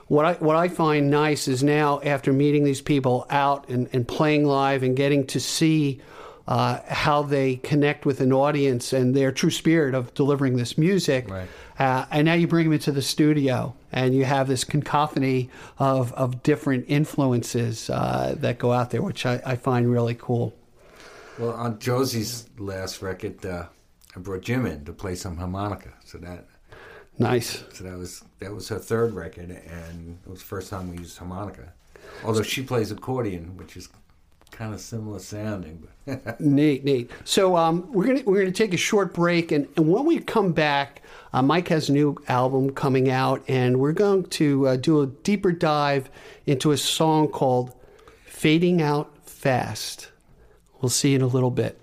[0.08, 4.06] what I what I find nice is now after meeting these people out and, and
[4.06, 6.00] playing live and getting to see.
[6.50, 11.30] Uh, how they connect with an audience and their true spirit of delivering this music.
[11.30, 11.48] Right.
[11.78, 16.12] Uh, and now you bring them into the studio, and you have this cacophony of,
[16.14, 20.52] of different influences uh, that go out there, which I, I find really cool.
[21.38, 23.66] well, on Josie's last record, uh,
[24.16, 25.92] I brought Jim in to play some harmonica.
[26.04, 26.46] So that
[27.18, 27.62] Nice.
[27.72, 30.98] so that was that was her third record, and it was the first time we
[30.98, 31.72] used harmonica.
[32.24, 33.88] Although she plays accordion, which is
[34.50, 35.86] kind of similar sounding,
[36.38, 37.10] Neat, neat.
[37.24, 40.52] So um, we're gonna we're gonna take a short break, and, and when we come
[40.52, 45.02] back, uh, Mike has a new album coming out, and we're going to uh, do
[45.02, 46.10] a deeper dive
[46.46, 47.74] into a song called
[48.26, 50.10] "Fading Out Fast."
[50.80, 51.79] We'll see you in a little bit.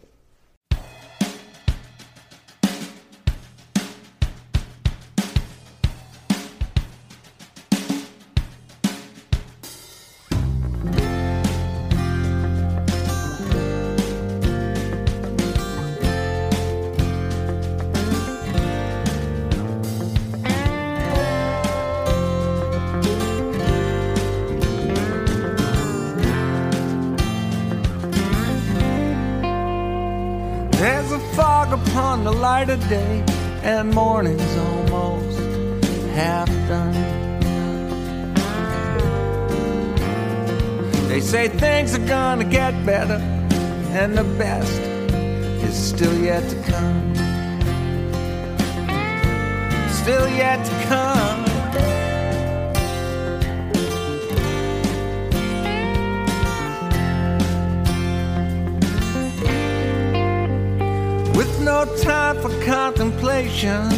[62.08, 63.92] Time for contemplation,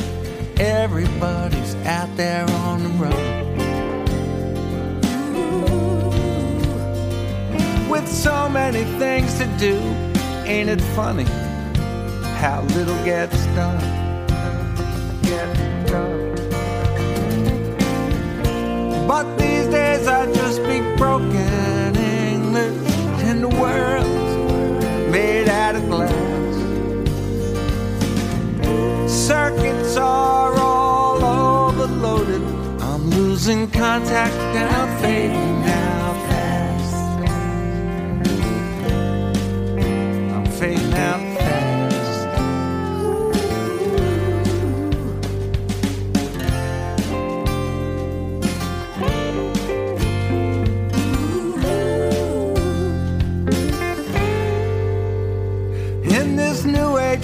[0.60, 3.49] everybody's out there on the run.
[7.89, 9.75] With so many things to do,
[10.45, 11.25] ain't it funny
[12.41, 13.99] how little gets done?
[19.71, 24.08] days I just speak broken English in the world
[25.12, 26.55] made out of glass.
[29.12, 31.23] Circuits are all
[31.69, 32.41] overloaded.
[32.82, 35.59] I'm losing contact and I'm fading.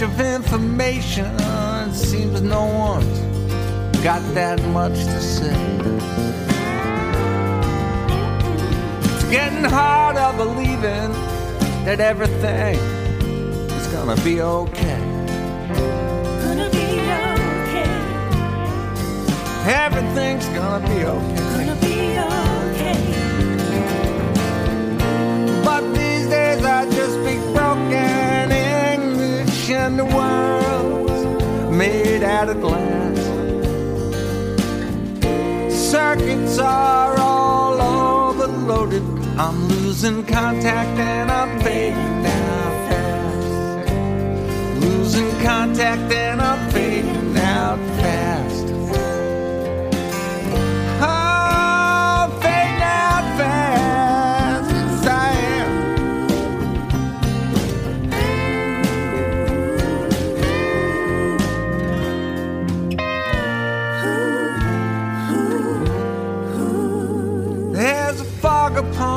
[0.06, 3.20] Of information, it seems no one's
[4.04, 5.56] got that much to say.
[9.16, 11.12] It's getting harder believing
[11.86, 12.76] that everything
[13.78, 15.02] is gonna be okay.
[16.44, 16.88] Gonna be
[17.24, 17.90] okay.
[19.86, 21.36] Everything's gonna be okay.
[21.36, 21.55] Gonna be okay.
[29.86, 33.20] And the world's made out of glass.
[35.92, 37.80] Circuits are all
[38.30, 39.04] overloaded.
[39.38, 43.92] I'm losing contact and I'm fading out fast.
[44.82, 48.45] Losing contact and I'm fading out fast.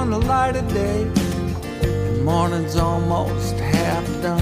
[0.09, 1.03] Upon the light of day,
[1.83, 4.41] and morning's almost half done.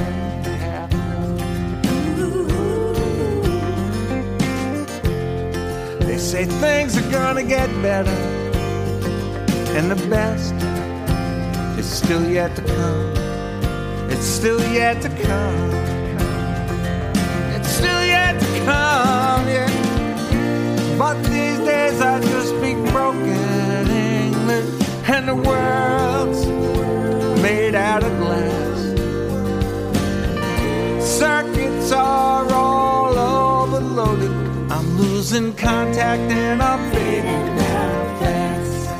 [6.00, 8.18] They say things are gonna get better,
[9.76, 10.54] and the best
[11.78, 14.10] is still yet to come.
[14.10, 15.70] It's still yet to come.
[17.56, 20.96] It's still yet to come, yeah.
[20.98, 24.05] But these days I just speak broken
[25.28, 26.46] and the world's
[27.42, 28.78] made out of glass.
[31.04, 34.30] Circuits are all overloaded.
[34.70, 38.90] I'm losing contact and I'm fading out fast.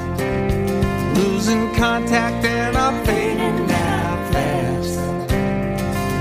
[1.18, 4.98] Losing contact and I'm fading out fast.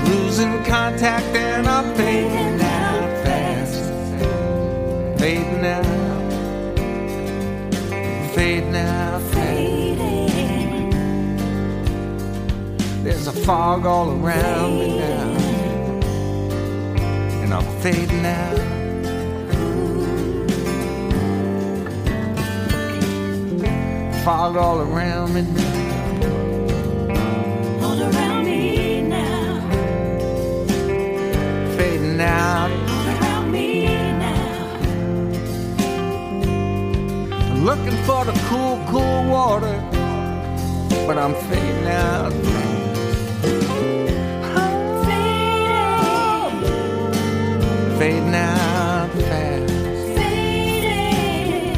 [0.08, 3.76] Losing contact and I'm fading out fast
[5.18, 5.84] fading out,
[8.34, 9.15] fading out.
[13.46, 15.36] Fog all around me now,
[17.42, 18.58] and I'm fading out.
[24.24, 25.62] Fog all around me now,
[27.86, 29.60] All around me now.
[31.76, 32.70] fading out.
[32.72, 33.84] All around me
[34.24, 34.80] now.
[37.52, 39.78] I'm looking for the cool, cool water,
[41.06, 42.55] but I'm fading out.
[48.36, 49.72] Out fast.
[50.16, 51.76] Fading.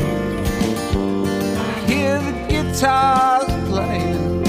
[1.87, 4.47] Hear the guitars playing.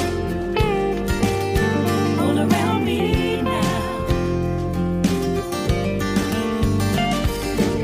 [2.19, 3.00] All around me
[3.41, 4.08] now.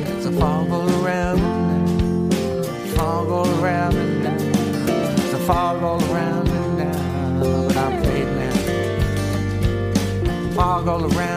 [0.05, 2.45] There's a fog all around me now.
[2.95, 4.37] Fog all around me now.
[5.15, 6.99] There's a fog all around me now.
[7.67, 8.59] But I'm fading out.
[10.55, 11.34] Fog all around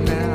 [0.00, 0.27] me now.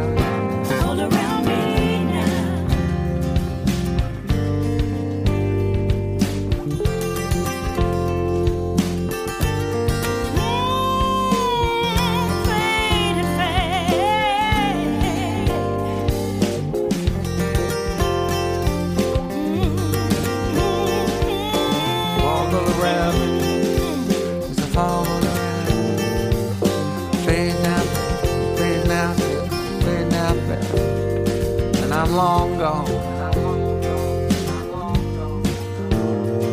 [32.14, 32.88] Long gone.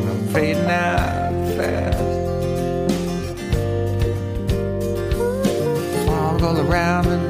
[0.09, 1.99] I'm fading out fast.
[6.07, 7.30] Fog all around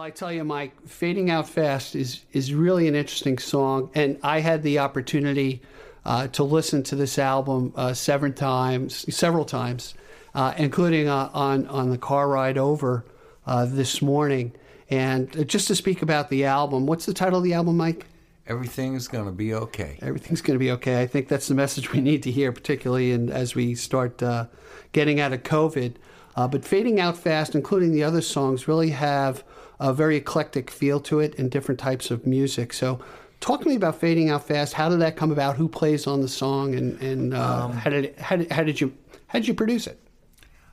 [0.00, 4.18] Well, I tell you, Mike, "Fading Out Fast" is is really an interesting song, and
[4.22, 5.60] I had the opportunity
[6.06, 9.92] uh, to listen to this album uh, several times, several times,
[10.34, 13.04] uh, including uh, on on the car ride over
[13.46, 14.52] uh, this morning.
[14.88, 18.06] And uh, just to speak about the album, what's the title of the album, Mike?
[18.46, 19.98] Everything's gonna be okay.
[20.00, 21.02] Everything's going to be okay.
[21.02, 24.46] I think that's the message we need to hear, particularly in, as we start uh,
[24.92, 25.96] getting out of COVID.
[26.36, 29.44] Uh, but Fading Out Fast, including the other songs, really have
[29.80, 32.72] a very eclectic feel to it and different types of music.
[32.72, 33.00] So,
[33.40, 34.74] talk to me about Fading Out Fast.
[34.74, 35.56] How did that come about?
[35.56, 38.92] Who plays on the song, and, and uh, how did how did, how did you
[39.28, 39.98] how did you produce it?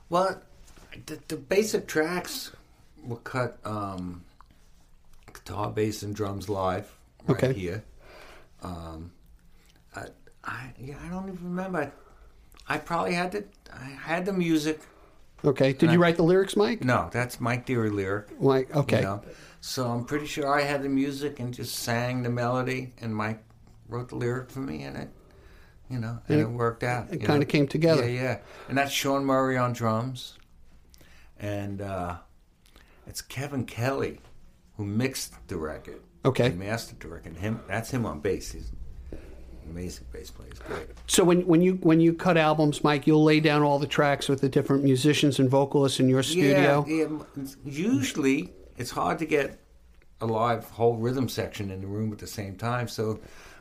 [0.10, 0.42] Well,
[1.06, 2.52] the, the basic tracks
[3.04, 4.24] were cut um,
[5.34, 6.94] guitar, bass, and drums live
[7.28, 7.54] right Okay.
[7.54, 7.84] here.
[8.62, 9.12] Um,
[9.96, 10.06] I,
[10.44, 11.92] I yeah, I don't even remember.
[12.68, 14.82] I, I probably had the I had the music.
[15.46, 16.84] Okay, did And you I- write the lyrics, Mike?
[16.84, 18.40] No, that's Mike Deary lyric.
[18.42, 19.22] Mike, you okay, know.
[19.62, 23.44] So I'm pretty sure I had the music and just sang the melody, and Mike
[23.88, 25.10] wrote the lyric for me, and it,
[25.90, 27.12] you know, and And it, it- worked out.
[27.14, 28.08] it kinda came together.
[28.10, 28.38] Yeah, yeah.
[28.70, 30.38] And that's Sean Murray on drums,
[31.40, 32.18] and uh,
[33.06, 34.20] it's Kevin Kelly
[34.78, 36.02] who mixed the record.
[36.26, 36.50] Okay.
[36.50, 37.38] He mastered the record.
[37.38, 38.52] Him, that's him on bass.
[38.52, 38.72] He's
[39.70, 40.50] amazing bass player.
[40.68, 40.88] Great.
[41.08, 44.28] So when when you when you cut albums, Mike, you'll lay down all the tracks
[44.28, 46.86] with the different musicians and vocalists in your studio.
[46.88, 49.60] Yeah, yeah, usually it's hard to get
[50.22, 52.88] a live whole rhythm section in the room at the same time.
[52.88, 53.20] So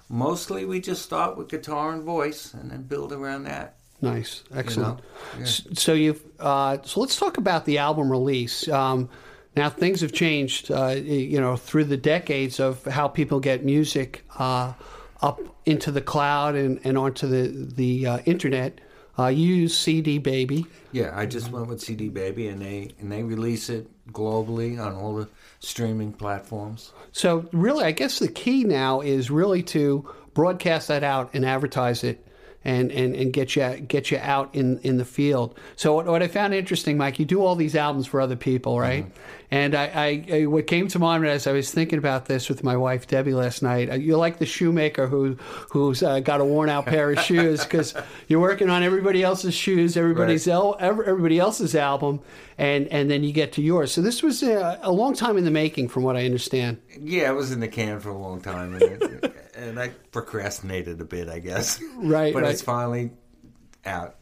[0.09, 3.77] mostly we just start with guitar and voice and then build around that.
[4.03, 5.01] Nice, excellent.
[5.38, 5.45] yeah.
[5.45, 8.69] So you've uh, so let's talk about the album release.
[8.69, 9.09] Um,
[9.57, 14.23] now things have changed, uh, you know, through the decades of how people get music
[14.38, 14.75] uh,
[15.23, 18.81] up into the cloud and, and onto the the uh, internet.
[19.19, 20.67] Uh, you use CD Baby.
[20.93, 24.95] Yeah, I just went with CD Baby and they and they release it globally on
[24.95, 26.93] all the streaming platforms.
[27.13, 32.05] So really, I guess the key now is really to broadcast that out and advertise
[32.05, 32.27] it.
[32.69, 35.57] And, and, and get you get you out in, in the field.
[35.77, 38.81] So what, what I found interesting, Mike, you do all these albums for other people,
[38.81, 39.07] right?
[39.53, 42.65] And I, I, I what came to mind as I was thinking about this with
[42.65, 43.89] my wife Debbie last night.
[43.89, 45.37] uh, You're like the shoemaker who
[45.71, 47.95] who's uh, got a worn out pair of shoes because
[48.27, 52.19] you're working on everybody else's shoes, everybody's el- everybody else's album,
[52.59, 53.93] and and then you get to yours.
[53.93, 56.79] So this was a, a long time in the making, from what I understand.
[57.01, 58.75] Yeah, it was in the can for a long time,
[59.57, 61.81] and, I procrastinated a bit, I guess.
[61.97, 62.53] Right, but right.
[62.53, 63.11] it's finally
[63.85, 64.16] out.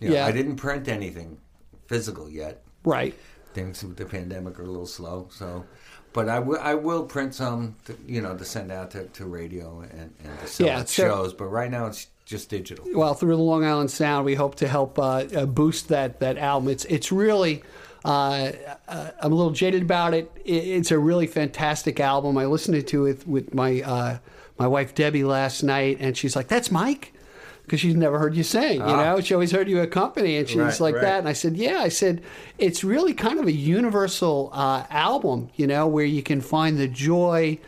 [0.00, 0.26] You know, Yeah.
[0.26, 1.38] I didn't print anything
[1.86, 2.62] physical yet.
[2.84, 3.14] Right.
[3.54, 5.64] Things with the pandemic are a little slow, so.
[6.12, 9.26] But I will, I will print some, to, you know, to send out to, to
[9.26, 11.32] radio and, and to sell Yeah, so- shows.
[11.34, 12.84] But right now it's just digital.
[12.94, 16.36] well, through the Long Island Sound, we hope to help uh, uh, boost that that
[16.38, 16.68] album.
[16.70, 17.62] It's it's really.
[18.04, 18.52] Uh,
[18.86, 20.30] uh, I'm a little jaded about it.
[20.44, 22.38] It's a really fantastic album.
[22.38, 24.18] I listened to it with my uh,
[24.58, 27.12] my wife Debbie last night, and she's like, "That's Mike,"
[27.62, 28.80] because she's never heard you sing.
[28.80, 30.64] You know, she always heard you accompany, and she's Ah.
[30.64, 31.02] Right, like right.
[31.02, 31.18] that.
[31.20, 32.22] And I said, "Yeah." I said,
[32.58, 36.88] "It's really kind of a universal uh, album, you know, where you can find the
[36.88, 37.58] joy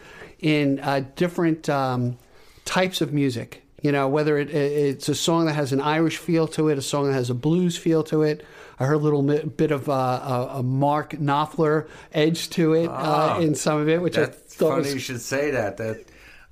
[0.41, 2.17] in uh, different um,
[2.65, 6.47] types of music." You know, whether it, it's a song that has an Irish feel
[6.49, 8.45] to it, a song that has a blues feel to it.
[8.79, 13.55] I heard a little bit of uh, a, Mark Knopfler edge to it uh, in
[13.55, 15.77] some of it, which I thought funny was you should say that.
[15.79, 16.05] That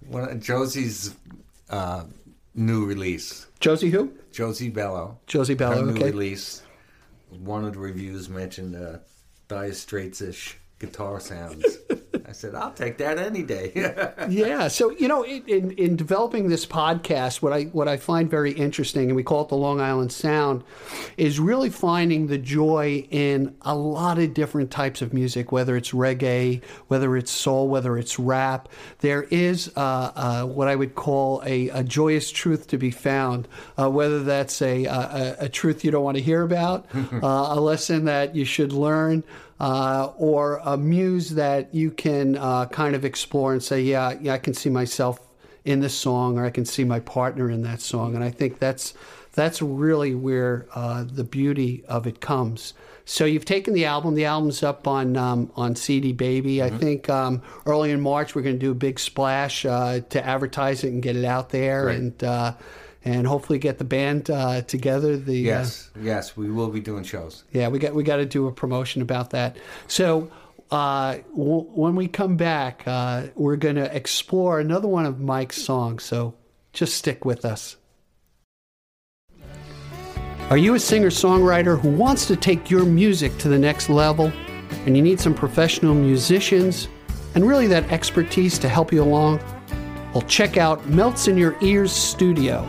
[0.07, 1.15] one of Josie's
[1.71, 2.05] uh,
[2.55, 4.13] new release, Josie who?
[4.33, 5.19] Josie Bello.
[5.27, 6.11] Josie Bello, Her new okay.
[6.11, 6.63] release.
[7.31, 8.99] One of the reviews mentioned uh,
[9.49, 11.79] Dire Straits-ish guitar sounds.
[12.29, 13.73] I said, I'll take that any day.
[14.29, 14.69] yeah.
[14.69, 18.53] So you know, in, in in developing this podcast, what I what I find very
[18.53, 20.63] interesting, and we call it the Long Island Sound,
[21.17, 25.93] is really finding the joy in a lot of different types of music, whether it's
[25.93, 28.69] reggae, whether it's soul, whether it's rap.
[28.99, 33.49] There is uh, uh, what I would call a, a joyous truth to be found,
[33.79, 37.61] uh, whether that's a, a a truth you don't want to hear about, uh, a
[37.61, 39.25] lesson that you should learn.
[39.61, 44.35] Uh, or a muse that you can uh, kind of explore and say, yeah, yeah,
[44.35, 45.21] I can see myself
[45.65, 48.15] in this song, or I can see my partner in that song.
[48.15, 48.95] And I think that's
[49.35, 52.75] that's really where uh, the beauty of it comes.
[53.05, 54.15] So you've taken the album.
[54.15, 56.63] The album's up on um, on CD Baby.
[56.63, 60.25] I think um, early in March we're going to do a big splash uh, to
[60.25, 61.99] advertise it and get it out there, Great.
[61.99, 62.53] and uh,
[63.09, 65.17] and hopefully get the band uh, together.
[65.17, 67.45] The uh, Yes, yes, we will be doing shows.
[67.53, 69.57] yeah, we got we got to do a promotion about that.
[69.87, 70.31] So
[70.71, 75.63] uh, w- when we come back, uh, we're going to explore another one of Mike's
[75.63, 76.03] songs.
[76.05, 76.35] So
[76.73, 77.77] just stick with us.
[80.51, 84.33] Are you a singer songwriter who wants to take your music to the next level,
[84.87, 86.89] and you need some professional musicians
[87.35, 89.41] and really that expertise to help you along?
[90.15, 92.67] Well, check out Melts in Your Ears Studio.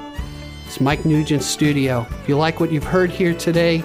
[0.70, 2.05] It's Mike Nugent's studio.
[2.22, 3.84] If you like what you've heard here today,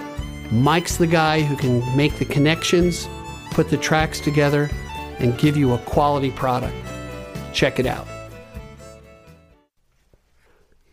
[0.51, 3.07] Mike's the guy who can make the connections,
[3.49, 4.69] put the tracks together,
[5.17, 6.75] and give you a quality product.
[7.53, 8.05] Check it out.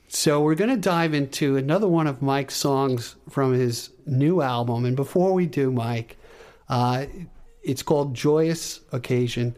[0.09, 4.86] So, we're going to dive into another one of Mike's songs from his new album.
[4.86, 6.16] And before we do, Mike,
[6.70, 7.05] uh,
[7.62, 9.55] it's called Joyous Occasion.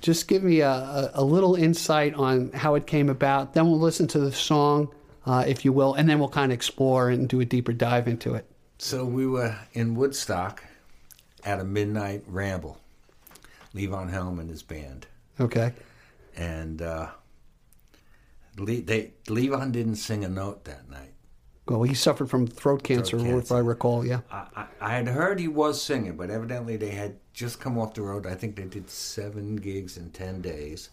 [0.00, 3.54] Just give me a, a, a little insight on how it came about.
[3.54, 4.92] Then we'll listen to the song,
[5.26, 8.06] uh, if you will, and then we'll kind of explore and do a deeper dive
[8.08, 8.46] into it.
[8.78, 10.62] So we were in Woodstock
[11.44, 12.78] at a midnight ramble.
[13.74, 15.06] Levon Helm and his band,
[15.38, 15.72] Okay.
[16.34, 17.08] and uh,
[18.56, 21.12] Le- they Levon didn't sing a note that night.
[21.68, 23.38] Well, he suffered from throat cancer, cancer.
[23.38, 24.06] if I recall.
[24.06, 24.20] Yeah.
[24.30, 27.92] I, I, I had heard he was singing, but evidently they had just come off
[27.94, 28.24] the road.
[28.24, 30.88] I think they did seven gigs in ten days,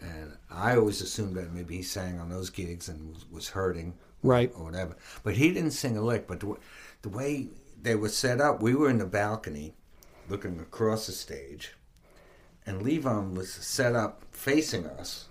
[0.00, 3.94] and I always assumed that maybe he sang on those gigs and was, was hurting
[4.22, 4.50] Right.
[4.56, 4.96] or whatever.
[5.22, 6.26] But he didn't sing a lick.
[6.26, 6.56] But the,
[7.02, 7.48] the way
[7.80, 9.74] they were set up, we were in the balcony,
[10.28, 11.74] looking across the stage,
[12.66, 15.28] and Levon was set up facing us.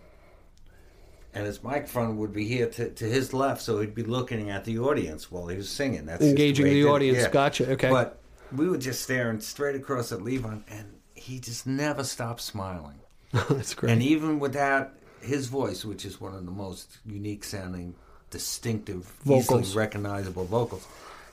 [1.33, 4.63] And his microphone would be here to, to his left, so he'd be looking at
[4.63, 6.05] the audience while he was singing.
[6.05, 6.85] That's Engaging the it.
[6.87, 7.27] audience.
[7.27, 7.69] Gotcha.
[7.71, 7.89] Okay.
[7.89, 8.21] But
[8.55, 13.01] we were just staring straight across at Levon, and he just never stopped smiling.
[13.49, 13.91] That's great.
[13.91, 17.95] And even without his voice, which is one of the most unique sounding,
[18.29, 19.67] distinctive, Vocals.
[19.67, 20.85] easily recognizable vocals,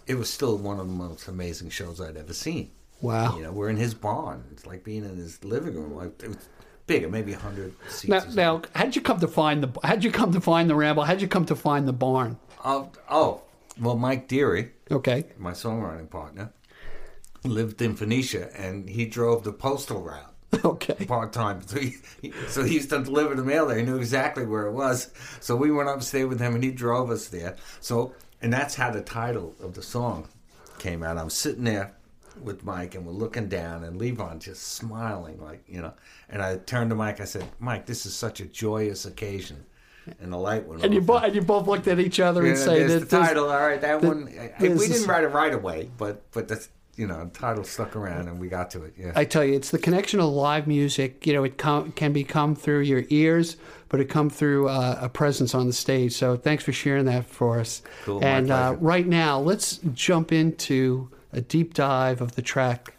[0.06, 2.70] it was still one of the most amazing shows I'd ever seen.
[3.00, 3.36] wow.
[3.36, 4.44] You know, we're in his barn.
[4.52, 5.94] It's like being in his living room.
[5.94, 6.48] Like it was
[6.86, 8.08] bigger, maybe hundred seats.
[8.34, 9.80] Now, now, how'd you come to find the?
[9.84, 11.04] How'd you come to find the ramble?
[11.04, 12.38] How'd you come to find the barn?
[12.64, 13.42] oh, oh,
[13.80, 15.24] well, Mike Deary, Okay.
[15.38, 16.52] my songwriting partner,
[17.44, 20.31] lived in Phoenicia, and he drove the postal route.
[20.64, 21.04] Okay.
[21.06, 21.62] part time.
[21.66, 23.78] So he, he- so he used to deliver the mail there.
[23.78, 25.10] He knew exactly where it was.
[25.40, 27.56] So we went up and stayed with him, and he drove us there.
[27.80, 30.28] So and that's how the title of the song
[30.78, 31.16] came out.
[31.16, 31.94] I'm sitting there
[32.42, 35.94] with Mike, and we're looking down, and Levon just smiling, like you know.
[36.28, 37.20] And I turned to Mike.
[37.20, 39.64] I said, "Mike, this is such a joyous occasion."
[40.20, 42.50] And the light went And you both and you both looked at each other Yeah,
[42.50, 43.48] and say, "This- the title.
[43.50, 44.24] All right, that one.
[44.60, 48.28] We didn't write it right away, but but that's you know, the title stuck around,
[48.28, 48.94] and we got to it.
[48.98, 49.12] Yeah.
[49.16, 51.26] I tell you, it's the connection of live music.
[51.26, 53.56] You know, it com- can be come through your ears,
[53.88, 56.12] but it come through uh, a presence on the stage.
[56.12, 57.82] So thanks for sharing that for us.
[58.04, 62.94] Cool, and uh, right now, let's jump into a deep dive of the track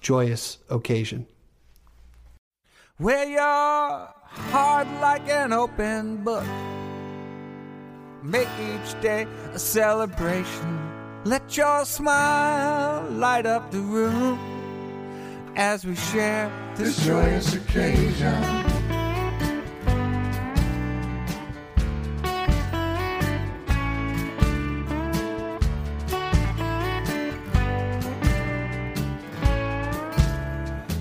[0.00, 1.26] "Joyous Occasion."
[2.98, 4.08] Wear your
[4.50, 6.44] heart like an open book.
[8.22, 10.81] Make each day a celebration.
[11.24, 14.40] Let your smile light up the room
[15.54, 18.42] as we share this this joyous occasion.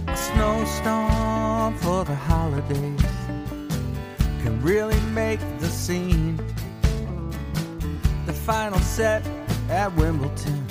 [0.05, 3.01] A snowstorm for the holidays
[4.43, 6.39] can really make the scene.
[8.27, 9.23] The final set
[9.71, 10.67] at Wimbledon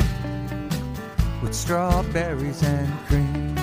[1.42, 3.56] with strawberries and cream.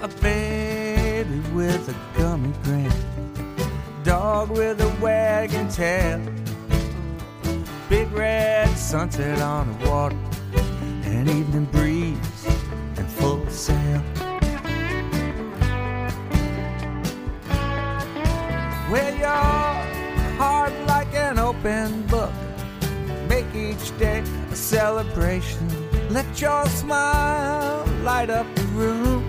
[0.00, 2.92] A baby with a gummy grin,
[4.04, 6.20] dog with a wagging tail.
[7.88, 10.16] Big red sunset on the water,
[11.02, 12.07] an evening breeze
[23.80, 25.68] each day a celebration.
[26.10, 29.24] Let your smile light up the room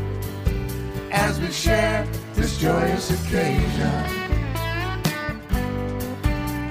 [1.11, 3.93] as we share this joyous occasion.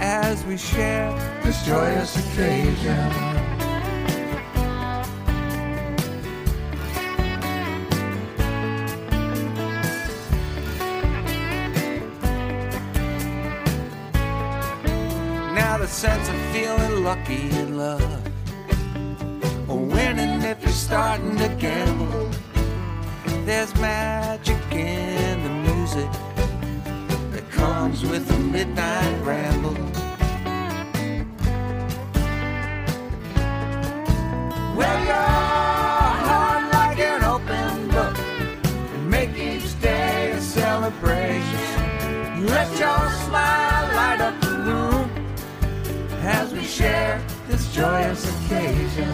[0.01, 1.13] As we share
[1.43, 3.39] this joyous occasion.
[15.89, 18.23] sense of feeling lucky in love.
[19.67, 22.29] Or winning if you're starting to gamble.
[23.47, 26.11] There's magic in the music
[27.33, 29.88] that comes with a midnight ramble.
[47.79, 49.09] Joyous occasion.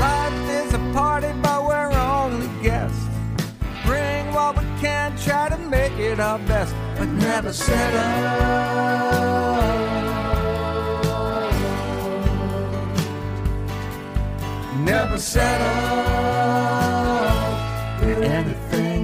[0.00, 2.98] Life is a party, but we're only guests.
[3.84, 9.25] Bring what we can, try to make it our best, but never settle.
[14.84, 15.66] Never settle
[17.98, 18.95] for anything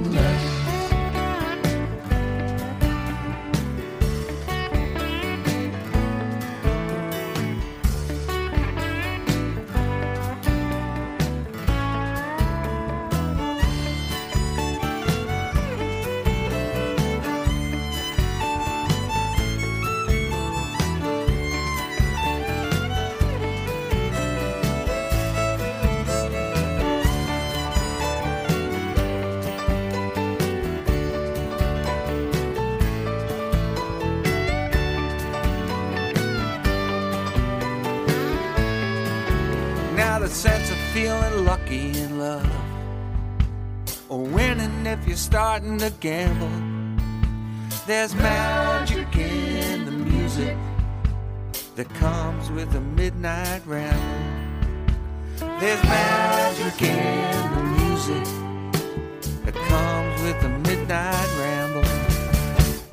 [45.03, 46.49] if you're starting to gamble.
[47.85, 50.55] There's magic in the music
[51.75, 53.99] that comes with a midnight ramble.
[55.59, 58.23] There's magic in the music
[59.43, 61.89] that comes with a midnight ramble.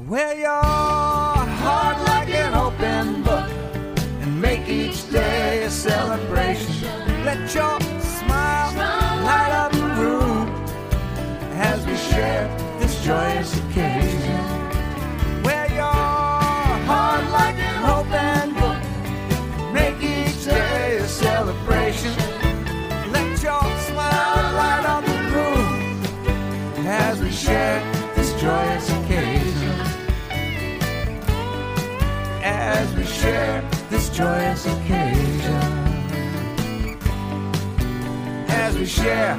[0.09, 0.63] Wear your
[1.63, 3.49] heart like an open book
[4.21, 7.25] and make each day a celebration.
[7.25, 8.00] Let your
[13.11, 14.43] joyous occasion.
[15.43, 16.05] Wear your
[16.91, 18.81] heart like an open book,
[19.75, 22.15] make each day a celebration.
[23.15, 27.81] Let your smile light up the room as we share
[28.15, 29.77] this joyous occasion
[32.43, 35.63] as we share this joyous occasion.
[38.63, 39.37] As we share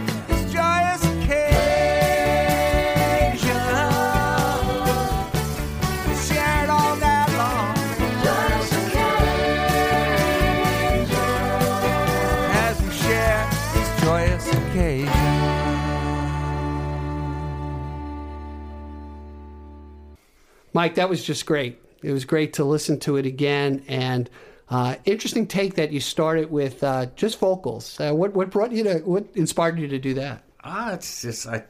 [20.73, 21.79] Mike, that was just great.
[22.03, 24.29] It was great to listen to it again, and
[24.69, 27.99] uh, interesting take that you started with uh, just vocals.
[27.99, 30.43] Uh, what what brought you to what inspired you to do that?
[30.63, 31.63] Ah, it's just I, I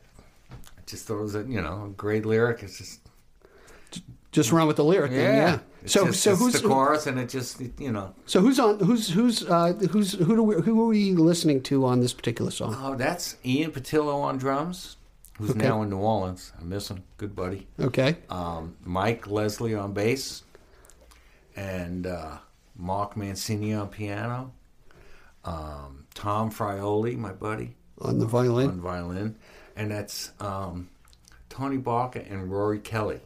[0.86, 2.64] just thought it was a you know a great lyric.
[2.64, 3.00] It's just
[4.32, 5.12] Just run with the lyric.
[5.12, 5.52] then, yeah.
[5.54, 5.60] yeah.
[5.84, 8.80] It's So just, so who's the chorus and it just you know so who's on
[8.80, 12.52] who's who's uh, who's who do we, who are we listening to on this particular
[12.52, 12.76] song?
[12.80, 14.96] oh that's Ian Patillo on drums,
[15.42, 15.60] who's Okay.
[15.68, 16.52] now in New Orleans.
[16.60, 17.68] I miss him, good buddy.
[17.80, 18.18] Okay.
[18.30, 20.44] Um, Mike Leslie on bass,
[21.56, 22.38] and uh,
[22.76, 24.54] Mark Mancini on piano.
[25.44, 28.70] Um, Tom Frioli, my buddy, On the violin.
[28.70, 29.36] on violin,
[29.76, 30.90] and that's um,
[31.50, 33.22] Tony Barker and Rory Kelly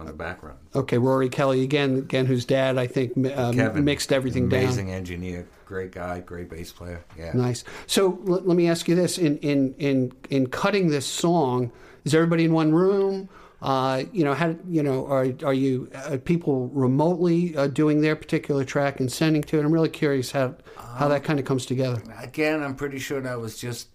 [0.00, 0.58] on the background.
[0.74, 1.98] Okay, Rory Kelly again.
[1.98, 4.62] Again, whose dad I think uh, Kevin mixed everything down.
[4.64, 7.04] amazing engineer, great guy, great bass player.
[7.18, 7.32] Yeah.
[7.34, 7.64] Nice.
[7.86, 11.70] So let, let me ask you this: in in in in cutting this song,
[12.04, 13.28] is everybody in one room?
[13.62, 18.16] Uh, you know, how you know are are you uh, people remotely uh, doing their
[18.16, 19.64] particular track and sending to it?
[19.64, 22.02] I'm really curious how how that kind of comes together.
[22.18, 23.88] Again, I'm pretty sure that was just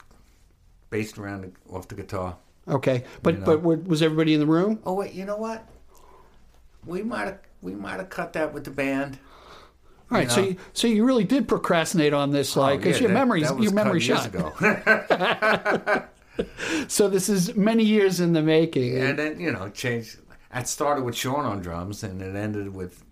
[0.91, 2.37] based around the, off the guitar.
[2.67, 3.45] Okay, but You know.
[3.47, 4.79] but wa- was everybody in the room?
[4.85, 5.67] Oh wait, you know what?
[6.85, 9.19] We might have we might have cut that with the band.
[10.11, 10.47] All right, so know.
[10.49, 13.73] you, so you really did procrastinate on this, like, Oh, because yeah, your memory's your
[13.73, 14.27] memory shot.
[14.27, 14.53] ago.
[16.87, 18.97] So this is many years in the making.
[18.97, 20.19] and then you know changed.
[20.53, 23.03] It started with Sean on drums, and it ended with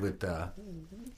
[0.00, 0.48] with uh,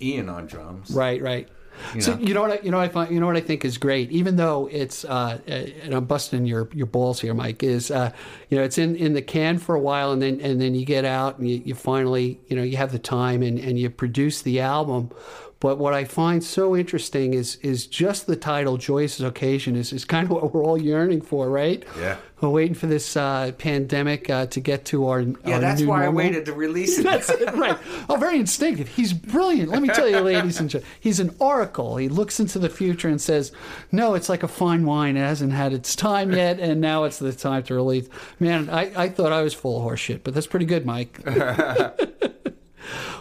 [0.00, 0.90] Ian on drums.
[0.90, 1.48] Right, right.
[1.94, 2.20] You So know?
[2.20, 4.10] you know what I, you know I find you know what I think is great,
[4.10, 7.62] even though it's uh, uh, and I'm busting your your balls here, Mike.
[7.62, 8.12] Is uh,
[8.48, 10.84] you know it's in, in the can for a while, and then and then you
[10.84, 13.90] get out and you, you finally you know you have the time and, and you
[13.90, 15.10] produce the album.
[15.58, 20.04] But what I find so interesting is is just the title "Joyous Occasion" is is
[20.04, 21.82] kind of what we're all yearning for, right?
[21.98, 22.18] Yeah.
[22.42, 26.04] We're waiting for this uh, pandemic uh, to get to our yeah, our that's why
[26.04, 27.04] I waited to release it.
[27.04, 27.78] That's it, right.
[28.10, 28.88] Oh, very instinctive.
[28.88, 29.70] He's brilliant.
[29.70, 31.96] Let me tell you, ladies and gentlemen, he's an oracle.
[31.96, 33.52] He looks into the future and says,
[33.90, 35.16] "No, it's like a fine wine.
[35.16, 38.92] It hasn't had its time yet, and now it's the time to release." Man, I,
[39.04, 41.18] I thought I was full of horseshit, but that's pretty good, Mike.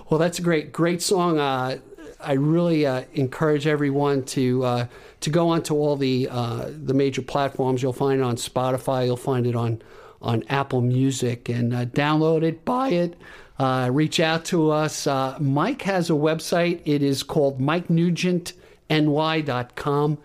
[0.09, 1.39] well, that's a great, great song.
[1.39, 1.77] Uh,
[2.26, 4.88] I really uh, encourage everyone to uh,
[5.21, 7.82] to go onto all the uh, the major platforms.
[7.82, 9.05] You'll find it on Spotify.
[9.05, 9.82] You'll find it on
[10.21, 13.15] on Apple Music and uh, download it, buy it.
[13.59, 15.05] Uh, reach out to us.
[15.07, 16.82] Uh, Mike has a website.
[16.84, 20.17] It is called MikeNugentNY.com,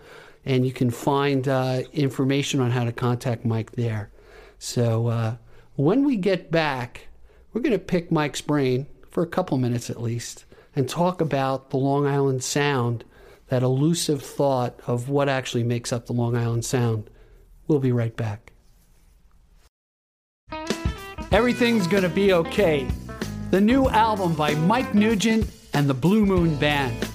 [0.45, 1.47] and you can find
[1.93, 4.09] information on how to contact Mike there.
[4.59, 5.37] So
[5.75, 7.07] when we get back,
[7.53, 10.43] we're going to pick Mike's brain for a couple minutes at least
[10.75, 13.03] and talk about the Long Island Sound,
[13.47, 17.09] that elusive thought of what actually makes up the Long Island Sound.
[17.67, 18.53] We'll be right back.
[21.31, 22.87] Everything's Gonna Be Okay,
[23.51, 27.07] the new album by Mike Nugent and the Blue Moon Band.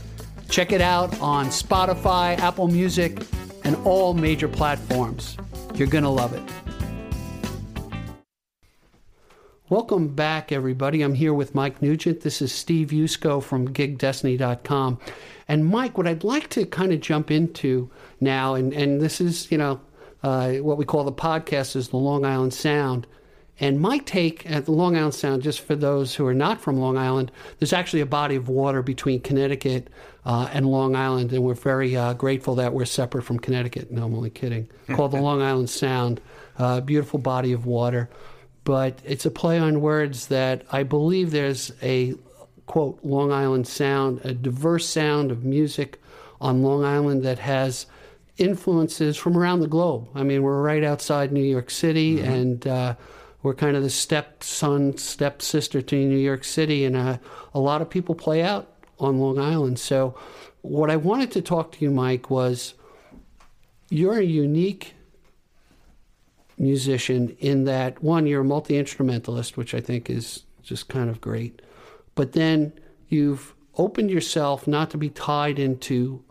[0.49, 3.23] Check it out on Spotify, Apple Music,
[3.65, 5.37] and all major platforms.
[5.75, 6.43] You're gonna love it.
[9.69, 11.03] Welcome back, everybody.
[11.03, 12.21] I'm here with Mike Nugent.
[12.21, 15.01] This is Steve Yusko from GigDestiny.com.
[15.49, 17.91] And Mike, what I'd like to kind of jump into
[18.21, 19.81] now, and, and this is, you know,
[20.23, 23.09] uh, what we call the podcast is the Long Island Sound.
[23.59, 26.77] And my take at the Long Island Sound, just for those who are not from
[26.77, 29.91] Long Island, there's actually a body of water between Connecticut
[30.25, 33.91] uh, and Long Island, and we're very uh, grateful that we're separate from Connecticut.
[33.91, 34.69] No, I'm only kidding.
[34.93, 36.21] Called the Long Island Sound,
[36.57, 38.09] uh, beautiful body of water.
[38.67, 42.15] But it's a play on words that I believe there's a
[42.67, 46.03] quote Long Island sound, a diverse sound of music
[46.41, 47.87] on Long Island that has
[48.39, 50.09] influences from around the globe.
[50.17, 52.97] I mean, we're right outside New York City, and uh,
[53.45, 57.19] we're kind of the stepson, stepsister to New York City, and uh,
[57.55, 59.79] a lot of people play out on Long Island.
[59.79, 60.19] So,
[60.63, 62.75] what I wanted to talk to you, Mike, was
[63.91, 64.96] you're a unique
[66.59, 71.21] musician in that one, you're a multi instrumentalist, which I think is just kind of
[71.21, 71.63] great.
[72.15, 72.73] But then
[73.09, 76.23] you've opened yourself not to be tied into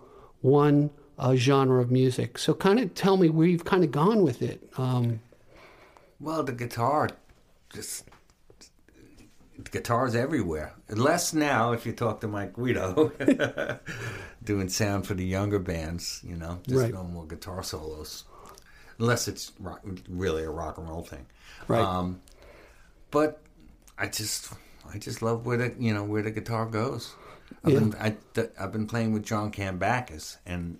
[0.41, 2.37] one uh, genre of music.
[2.37, 4.67] So, kind of tell me where you've kind of gone with it.
[4.77, 5.19] Um,
[6.19, 7.09] Well, the guitar,
[7.73, 8.05] just
[9.57, 10.73] the guitar's everywhere.
[10.89, 13.11] Less now if you talk to Mike Guido,
[14.43, 16.21] doing sound for the younger bands.
[16.27, 16.93] You know, just Right.
[16.93, 18.25] no more guitar solos,
[18.99, 21.25] unless it's rock, really a rock and roll thing.
[21.67, 21.81] Right.
[21.83, 22.21] Um,
[23.11, 23.41] but
[23.97, 24.51] I just,
[24.93, 27.13] I just love where the you know where the guitar goes.
[27.63, 27.79] I've Yeah.
[27.79, 28.15] been I,
[28.59, 30.79] I've been playing with John Cambacus and.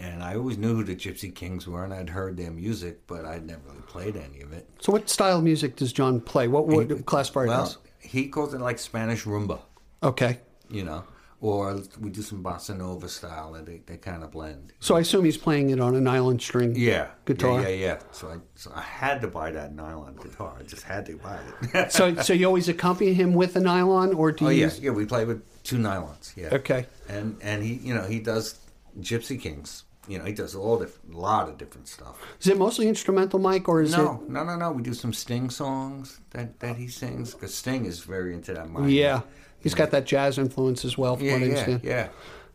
[0.00, 3.24] And I always knew who the Gypsy Kings were, and I'd heard their music, but
[3.24, 4.64] I'd never really played any of it.
[4.80, 6.46] so, what style of music does John play?
[6.46, 7.78] What would classify it well, as?
[7.98, 9.58] he calls it like Spanish rumba,
[10.04, 10.38] Okay.
[10.70, 11.02] you know,
[11.40, 14.72] or we do some bossa nova style, and they, they kind of blend.
[14.80, 17.60] So, I assume he's playing it on an nylon string Yeah, guitar.
[17.62, 17.98] Yeah, yeah, yeah.
[18.12, 20.56] So I, so I had to buy that nylon guitar.
[20.58, 21.38] I just had to buy
[21.72, 21.92] it.
[21.92, 24.58] So, so you always accompany him with a nylon, or do oh you?
[24.60, 24.90] yeah, use- yeah.
[24.90, 26.36] We play with two nylons.
[26.36, 26.48] Yeah.
[26.52, 26.86] Okay.
[27.08, 28.58] And and he, you know, he does
[29.00, 29.84] Gypsy Kings.
[30.08, 32.16] You know, he does all different, a lot of different stuff.
[32.40, 34.72] Is it mostly instrumental, Mike, or is No, no, no, no.
[34.72, 38.64] We do some Sting songs that that he sings because Sting is very into that.
[38.64, 38.70] it?
[38.70, 38.90] Mind.
[38.90, 39.20] Yeah,
[39.62, 41.16] he's got that jazz influence as well.
[41.16, 41.80] From Yeah, what I yeah, understand.
[41.84, 42.08] yeah.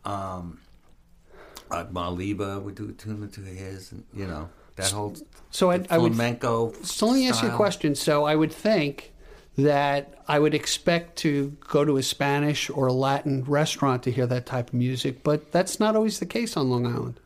[0.04, 0.58] Um,
[1.70, 5.16] Maliba would do a tune of his, and you know that whole
[5.50, 6.12] So I, I would.
[6.12, 6.72] flamenco.
[6.82, 7.94] So let me ask you a question.
[7.94, 9.12] So I would think
[9.56, 14.26] that I would expect to go to a Spanish or a Latin restaurant to hear
[14.26, 17.20] that type of music, but that's not always the case on Long Island.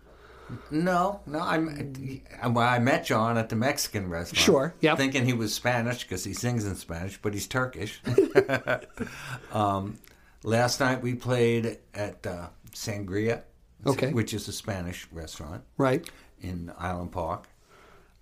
[0.71, 1.41] No, no.
[1.41, 2.23] I'm.
[2.53, 4.43] Well, I met John at the Mexican restaurant.
[4.45, 4.97] Sure, Yeah.
[4.97, 8.01] Thinking he was Spanish because he sings in Spanish, but he's Turkish.
[9.53, 9.99] um,
[10.43, 13.43] last night we played at uh, Sangria,
[13.87, 14.13] Okay.
[14.13, 16.09] which is a Spanish restaurant Right.
[16.41, 17.47] in Island Park.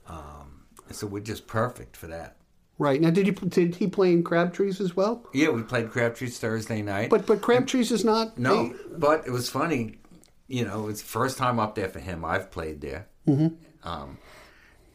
[0.09, 2.37] Um, so we're just perfect for that.
[2.79, 3.01] Right.
[3.01, 5.27] Now, did you did he play in Crabtrees as well?
[5.33, 7.09] Yeah, we played Crabtree's Thursday night.
[7.09, 8.37] But but Crabtrees is not.
[8.39, 9.99] no, but it was funny.
[10.49, 12.25] You know, it's the first time up there for him.
[12.25, 13.49] I've played there, mm-hmm.
[13.89, 14.19] um,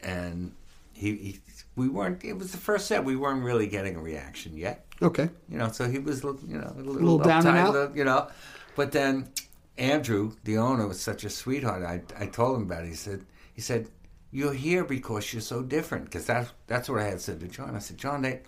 [0.02, 0.54] and
[0.94, 1.40] he, he,
[1.76, 2.24] we weren't.
[2.24, 3.04] It was the first set.
[3.04, 4.86] We weren't really getting a reaction yet.
[5.02, 5.30] okay.
[5.50, 7.74] You know, so he was, you know, a little, little down and out?
[7.74, 8.30] little- You know,
[8.76, 9.30] but then
[9.78, 11.84] Andrew, the owner, was such a sweetheart.
[11.84, 12.90] I I told him about it.
[12.90, 13.90] He said he said
[14.32, 16.06] you're here because you're so different.
[16.06, 17.76] Because that's that's what I had said to John.
[17.76, 18.42] I said, John, they,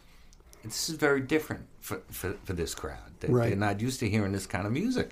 [0.64, 3.12] this is very different for for, for this crowd.
[3.20, 3.50] They, Right.
[3.50, 5.12] They're not used to hearing this kind of music.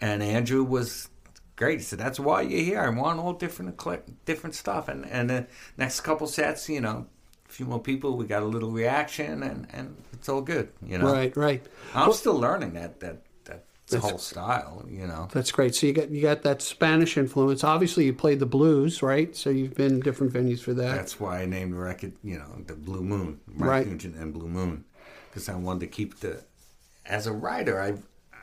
[0.00, 1.08] And Andrew was
[1.56, 1.82] great.
[1.82, 2.80] Said, "That's why you're here.
[2.80, 3.76] I want all different
[4.24, 5.46] different stuff." And and the
[5.76, 7.06] next couple sets, you know,
[7.48, 10.68] a few more people, we got a little reaction, and and it's all good.
[10.82, 11.66] You know, Right, right.
[11.94, 14.84] I'm still learning that that that That's- whole style.
[14.88, 15.74] You know, That's great.
[15.74, 17.62] So you got you got that Spanish influence.
[17.64, 19.34] Obviously, you played the blues, right?
[19.36, 20.94] So you've been in different venues for that.
[20.96, 23.86] that's why I named the record, you know, the Blue Moon, Mike Right.
[23.86, 24.84] Nugent and Blue Moon,
[25.30, 26.44] because I wanted to keep the.
[27.04, 27.94] As a writer, I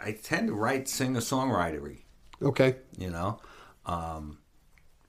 [0.02, 2.03] I tend to write singer songwritery.
[2.42, 2.76] Okay.
[2.98, 3.40] you know.
[3.86, 4.38] Um,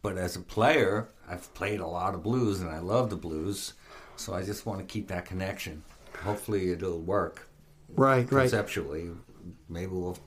[0.03, 3.75] but as a player, I've played a lot of blues and I love the blues,
[4.17, 5.83] so I just want to keep that connection.
[6.23, 7.49] Hopefully, it'll work
[7.97, 8.43] Right, right.
[8.43, 9.11] conceptually.
[9.69, 10.19] Maybe we'll,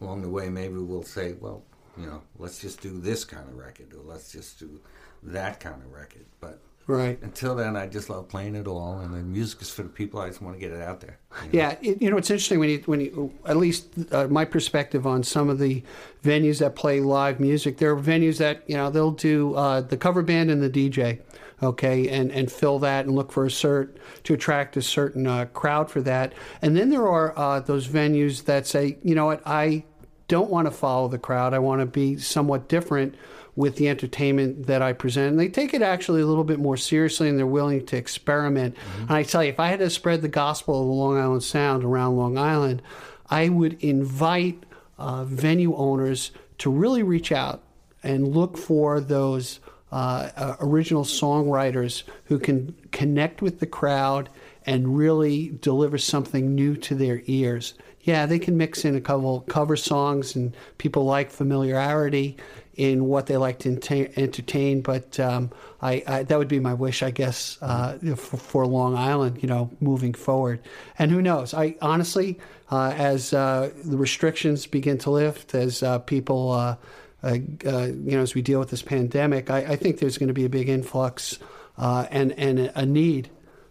[0.00, 1.62] along the way, maybe we'll say, well,
[1.96, 4.80] you know, let's just do this kind of record or let's just do
[5.22, 6.24] that kind of record.
[6.40, 6.60] But
[6.96, 7.18] Right.
[7.22, 10.20] until then, I just love playing it all, and the music is for the people.
[10.20, 11.18] I just want to get it out there.
[11.44, 11.48] you know.
[11.52, 15.06] Yeah, it, you know it's interesting when you when you at least uh, my perspective
[15.06, 15.82] on some of the
[16.24, 17.78] venues that play live music.
[17.78, 21.20] There are venues that you know they'll do uh, the cover band and the DJ,
[21.62, 25.46] okay, and and fill that and look for a cert to attract a certain uh,
[25.46, 26.32] crowd for that.
[26.62, 29.84] And then there are uh, those venues that say, you know what, I
[30.28, 31.52] don't want to follow the crowd.
[31.52, 33.16] I want to be somewhat different
[33.60, 35.30] with the entertainment that I present.
[35.30, 38.76] And they take it actually a little bit more seriously and they're willing to experiment.
[38.98, 41.44] And I tell you, if I had to spread the gospel of the Long Island
[41.44, 42.82] Sound around Long Island,
[43.28, 44.64] I would invite
[44.98, 47.62] uh, venue owners to really reach out
[48.02, 49.60] and look for those
[49.92, 54.28] uh, uh, original songwriters who can connect with the crowd
[54.66, 57.74] and really deliver something new to their ears.
[58.02, 62.36] Yeah, they can mix in a couple cover songs, and people like familiarity
[62.74, 64.80] in what they like to enta- entertain.
[64.80, 65.50] But um,
[65.82, 69.48] I, I, that would be my wish, I guess, uh, for, for Long Island, you
[69.48, 70.60] know, moving forward.
[70.98, 71.52] And who knows?
[71.52, 72.38] I honestly,
[72.70, 76.76] uh, as uh, the restrictions begin to lift, as uh, people, uh,
[77.22, 80.34] uh, you know, as we deal with this pandemic, I, I think there's going to
[80.34, 81.38] be a big influx
[81.76, 83.28] uh, and and a need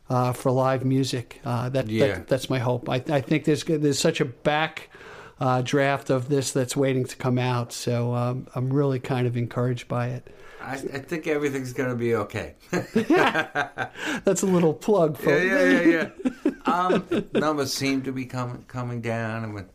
[0.09, 1.39] uh, for live music.
[1.45, 2.07] Uh, that, Yeah.
[2.07, 2.89] that that's my hope.
[2.89, 4.89] I, I think there's there's such a back
[5.39, 7.71] uh, draft of this that's waiting to come out.
[7.73, 10.27] So um, I'm really kind of encouraged by it.
[10.61, 12.55] I, I think everything's going to be okay.
[12.71, 15.45] That's a little plug, Yeah, folks.
[15.45, 16.09] yeah, yeah,
[16.45, 16.51] yeah.
[16.65, 19.69] um, numbers seem to be coming coming down, and with,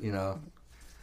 [0.00, 0.40] you know,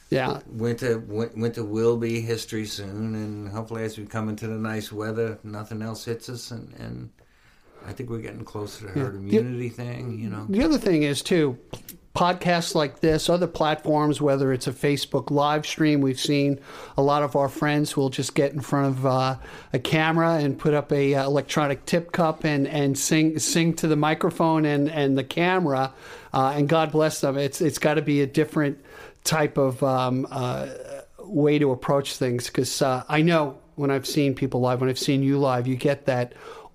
[0.09, 0.39] Yeah.
[0.47, 4.91] winter win- winter will be history soon, and hopefully, as we come into the nice
[4.91, 7.09] weather, nothing else hits us, and, and
[7.85, 9.39] I think we're getting closer to herd Yeah.
[9.41, 10.19] immunity thing.
[10.19, 11.57] You know, The other thing is too,
[12.15, 16.59] podcasts like this, other platforms, whether it's a Facebook live stream, we've seen
[16.97, 19.35] a lot of our friends will just get in front of uh,
[19.73, 23.87] a camera and put up a uh, electronic tip cup and, and sing sing to
[23.87, 25.93] the microphone and, and the camera,
[26.33, 27.37] uh, and God bless them.
[27.37, 28.83] It's it's got to be a different
[29.23, 30.67] type of um, uh,
[31.19, 34.99] way to approach things because uh, I know when I've seen people live, when I've
[34.99, 36.33] seen you live, you get that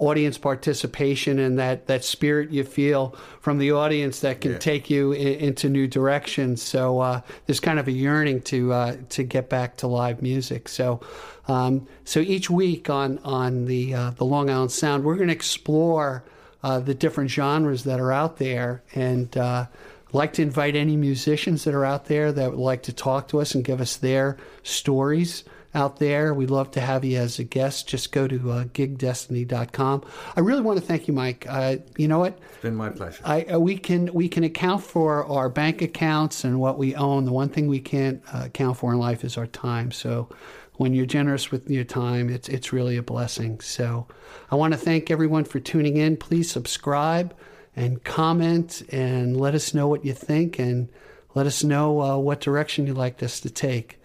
[0.09, 4.59] audience participation and that, that spirit you feel from the audience that can Yeah.
[4.59, 6.63] take you in, into new directions.
[6.63, 10.69] So uh, there's kind of a yearning to uh, to get back to live music.
[10.69, 11.01] So
[11.49, 15.35] um, so each week on on the uh, the Long Island Sound, we're going to
[15.35, 16.25] explore
[16.63, 19.37] uh, the different genres that are out there and.
[19.37, 19.67] Uh,
[20.13, 23.41] like to invite any musicians that are out there that would like to talk to
[23.41, 25.43] us and give us their stories
[25.75, 26.33] out there.
[26.33, 27.89] We'd love to have you as a guest.
[27.89, 30.05] Just go to uh, gigdestiny.com.
[30.37, 31.47] I really want to thank you, Mike.
[31.49, 32.39] Uh, you know what?
[32.53, 33.21] it's been my pleasure.
[33.25, 37.25] I, uh, we can we can account for our bank accounts and what we own.
[37.25, 39.91] The one thing we can't uh, account for in life is our time.
[39.91, 40.29] So
[40.75, 43.61] when you're generous with your time, it's it's really a blessing.
[43.61, 44.07] So
[44.51, 46.17] I want to thank everyone for tuning in.
[46.17, 47.35] Please subscribe
[47.77, 50.89] and comment and let us know what you think and
[51.35, 54.01] let us know uh, what direction you'd like us to take.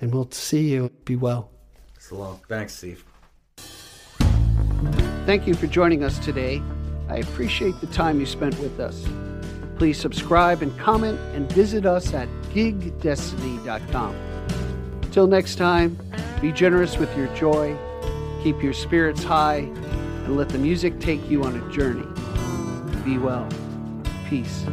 [0.00, 0.90] And we'll see you.
[1.04, 1.50] Be well.
[1.98, 2.40] So long.
[2.48, 3.04] Thanks, Steve.
[5.26, 6.62] Thank you for joining us today.
[7.08, 9.04] I appreciate the time you spent with us.
[9.76, 14.16] Please subscribe and comment and visit us at gigdestiny.com.
[15.10, 15.98] Till next time,
[16.40, 17.76] be generous with your joy,
[18.42, 19.58] keep your spirits high,
[20.24, 22.06] and let the music take you on a journey.
[23.04, 23.48] Be well.
[24.28, 24.64] Peace.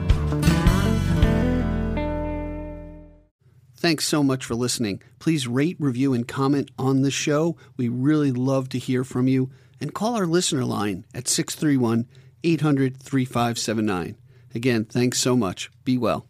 [3.78, 5.02] Thanks so much for listening.
[5.20, 7.56] Please rate, review, and comment on the show.
[7.78, 9.52] We really love to hear from you.
[9.80, 12.08] And call our listener line at 631
[12.44, 14.18] 800 3579.
[14.56, 15.70] Again, thanks so much.
[15.84, 16.26] Be well.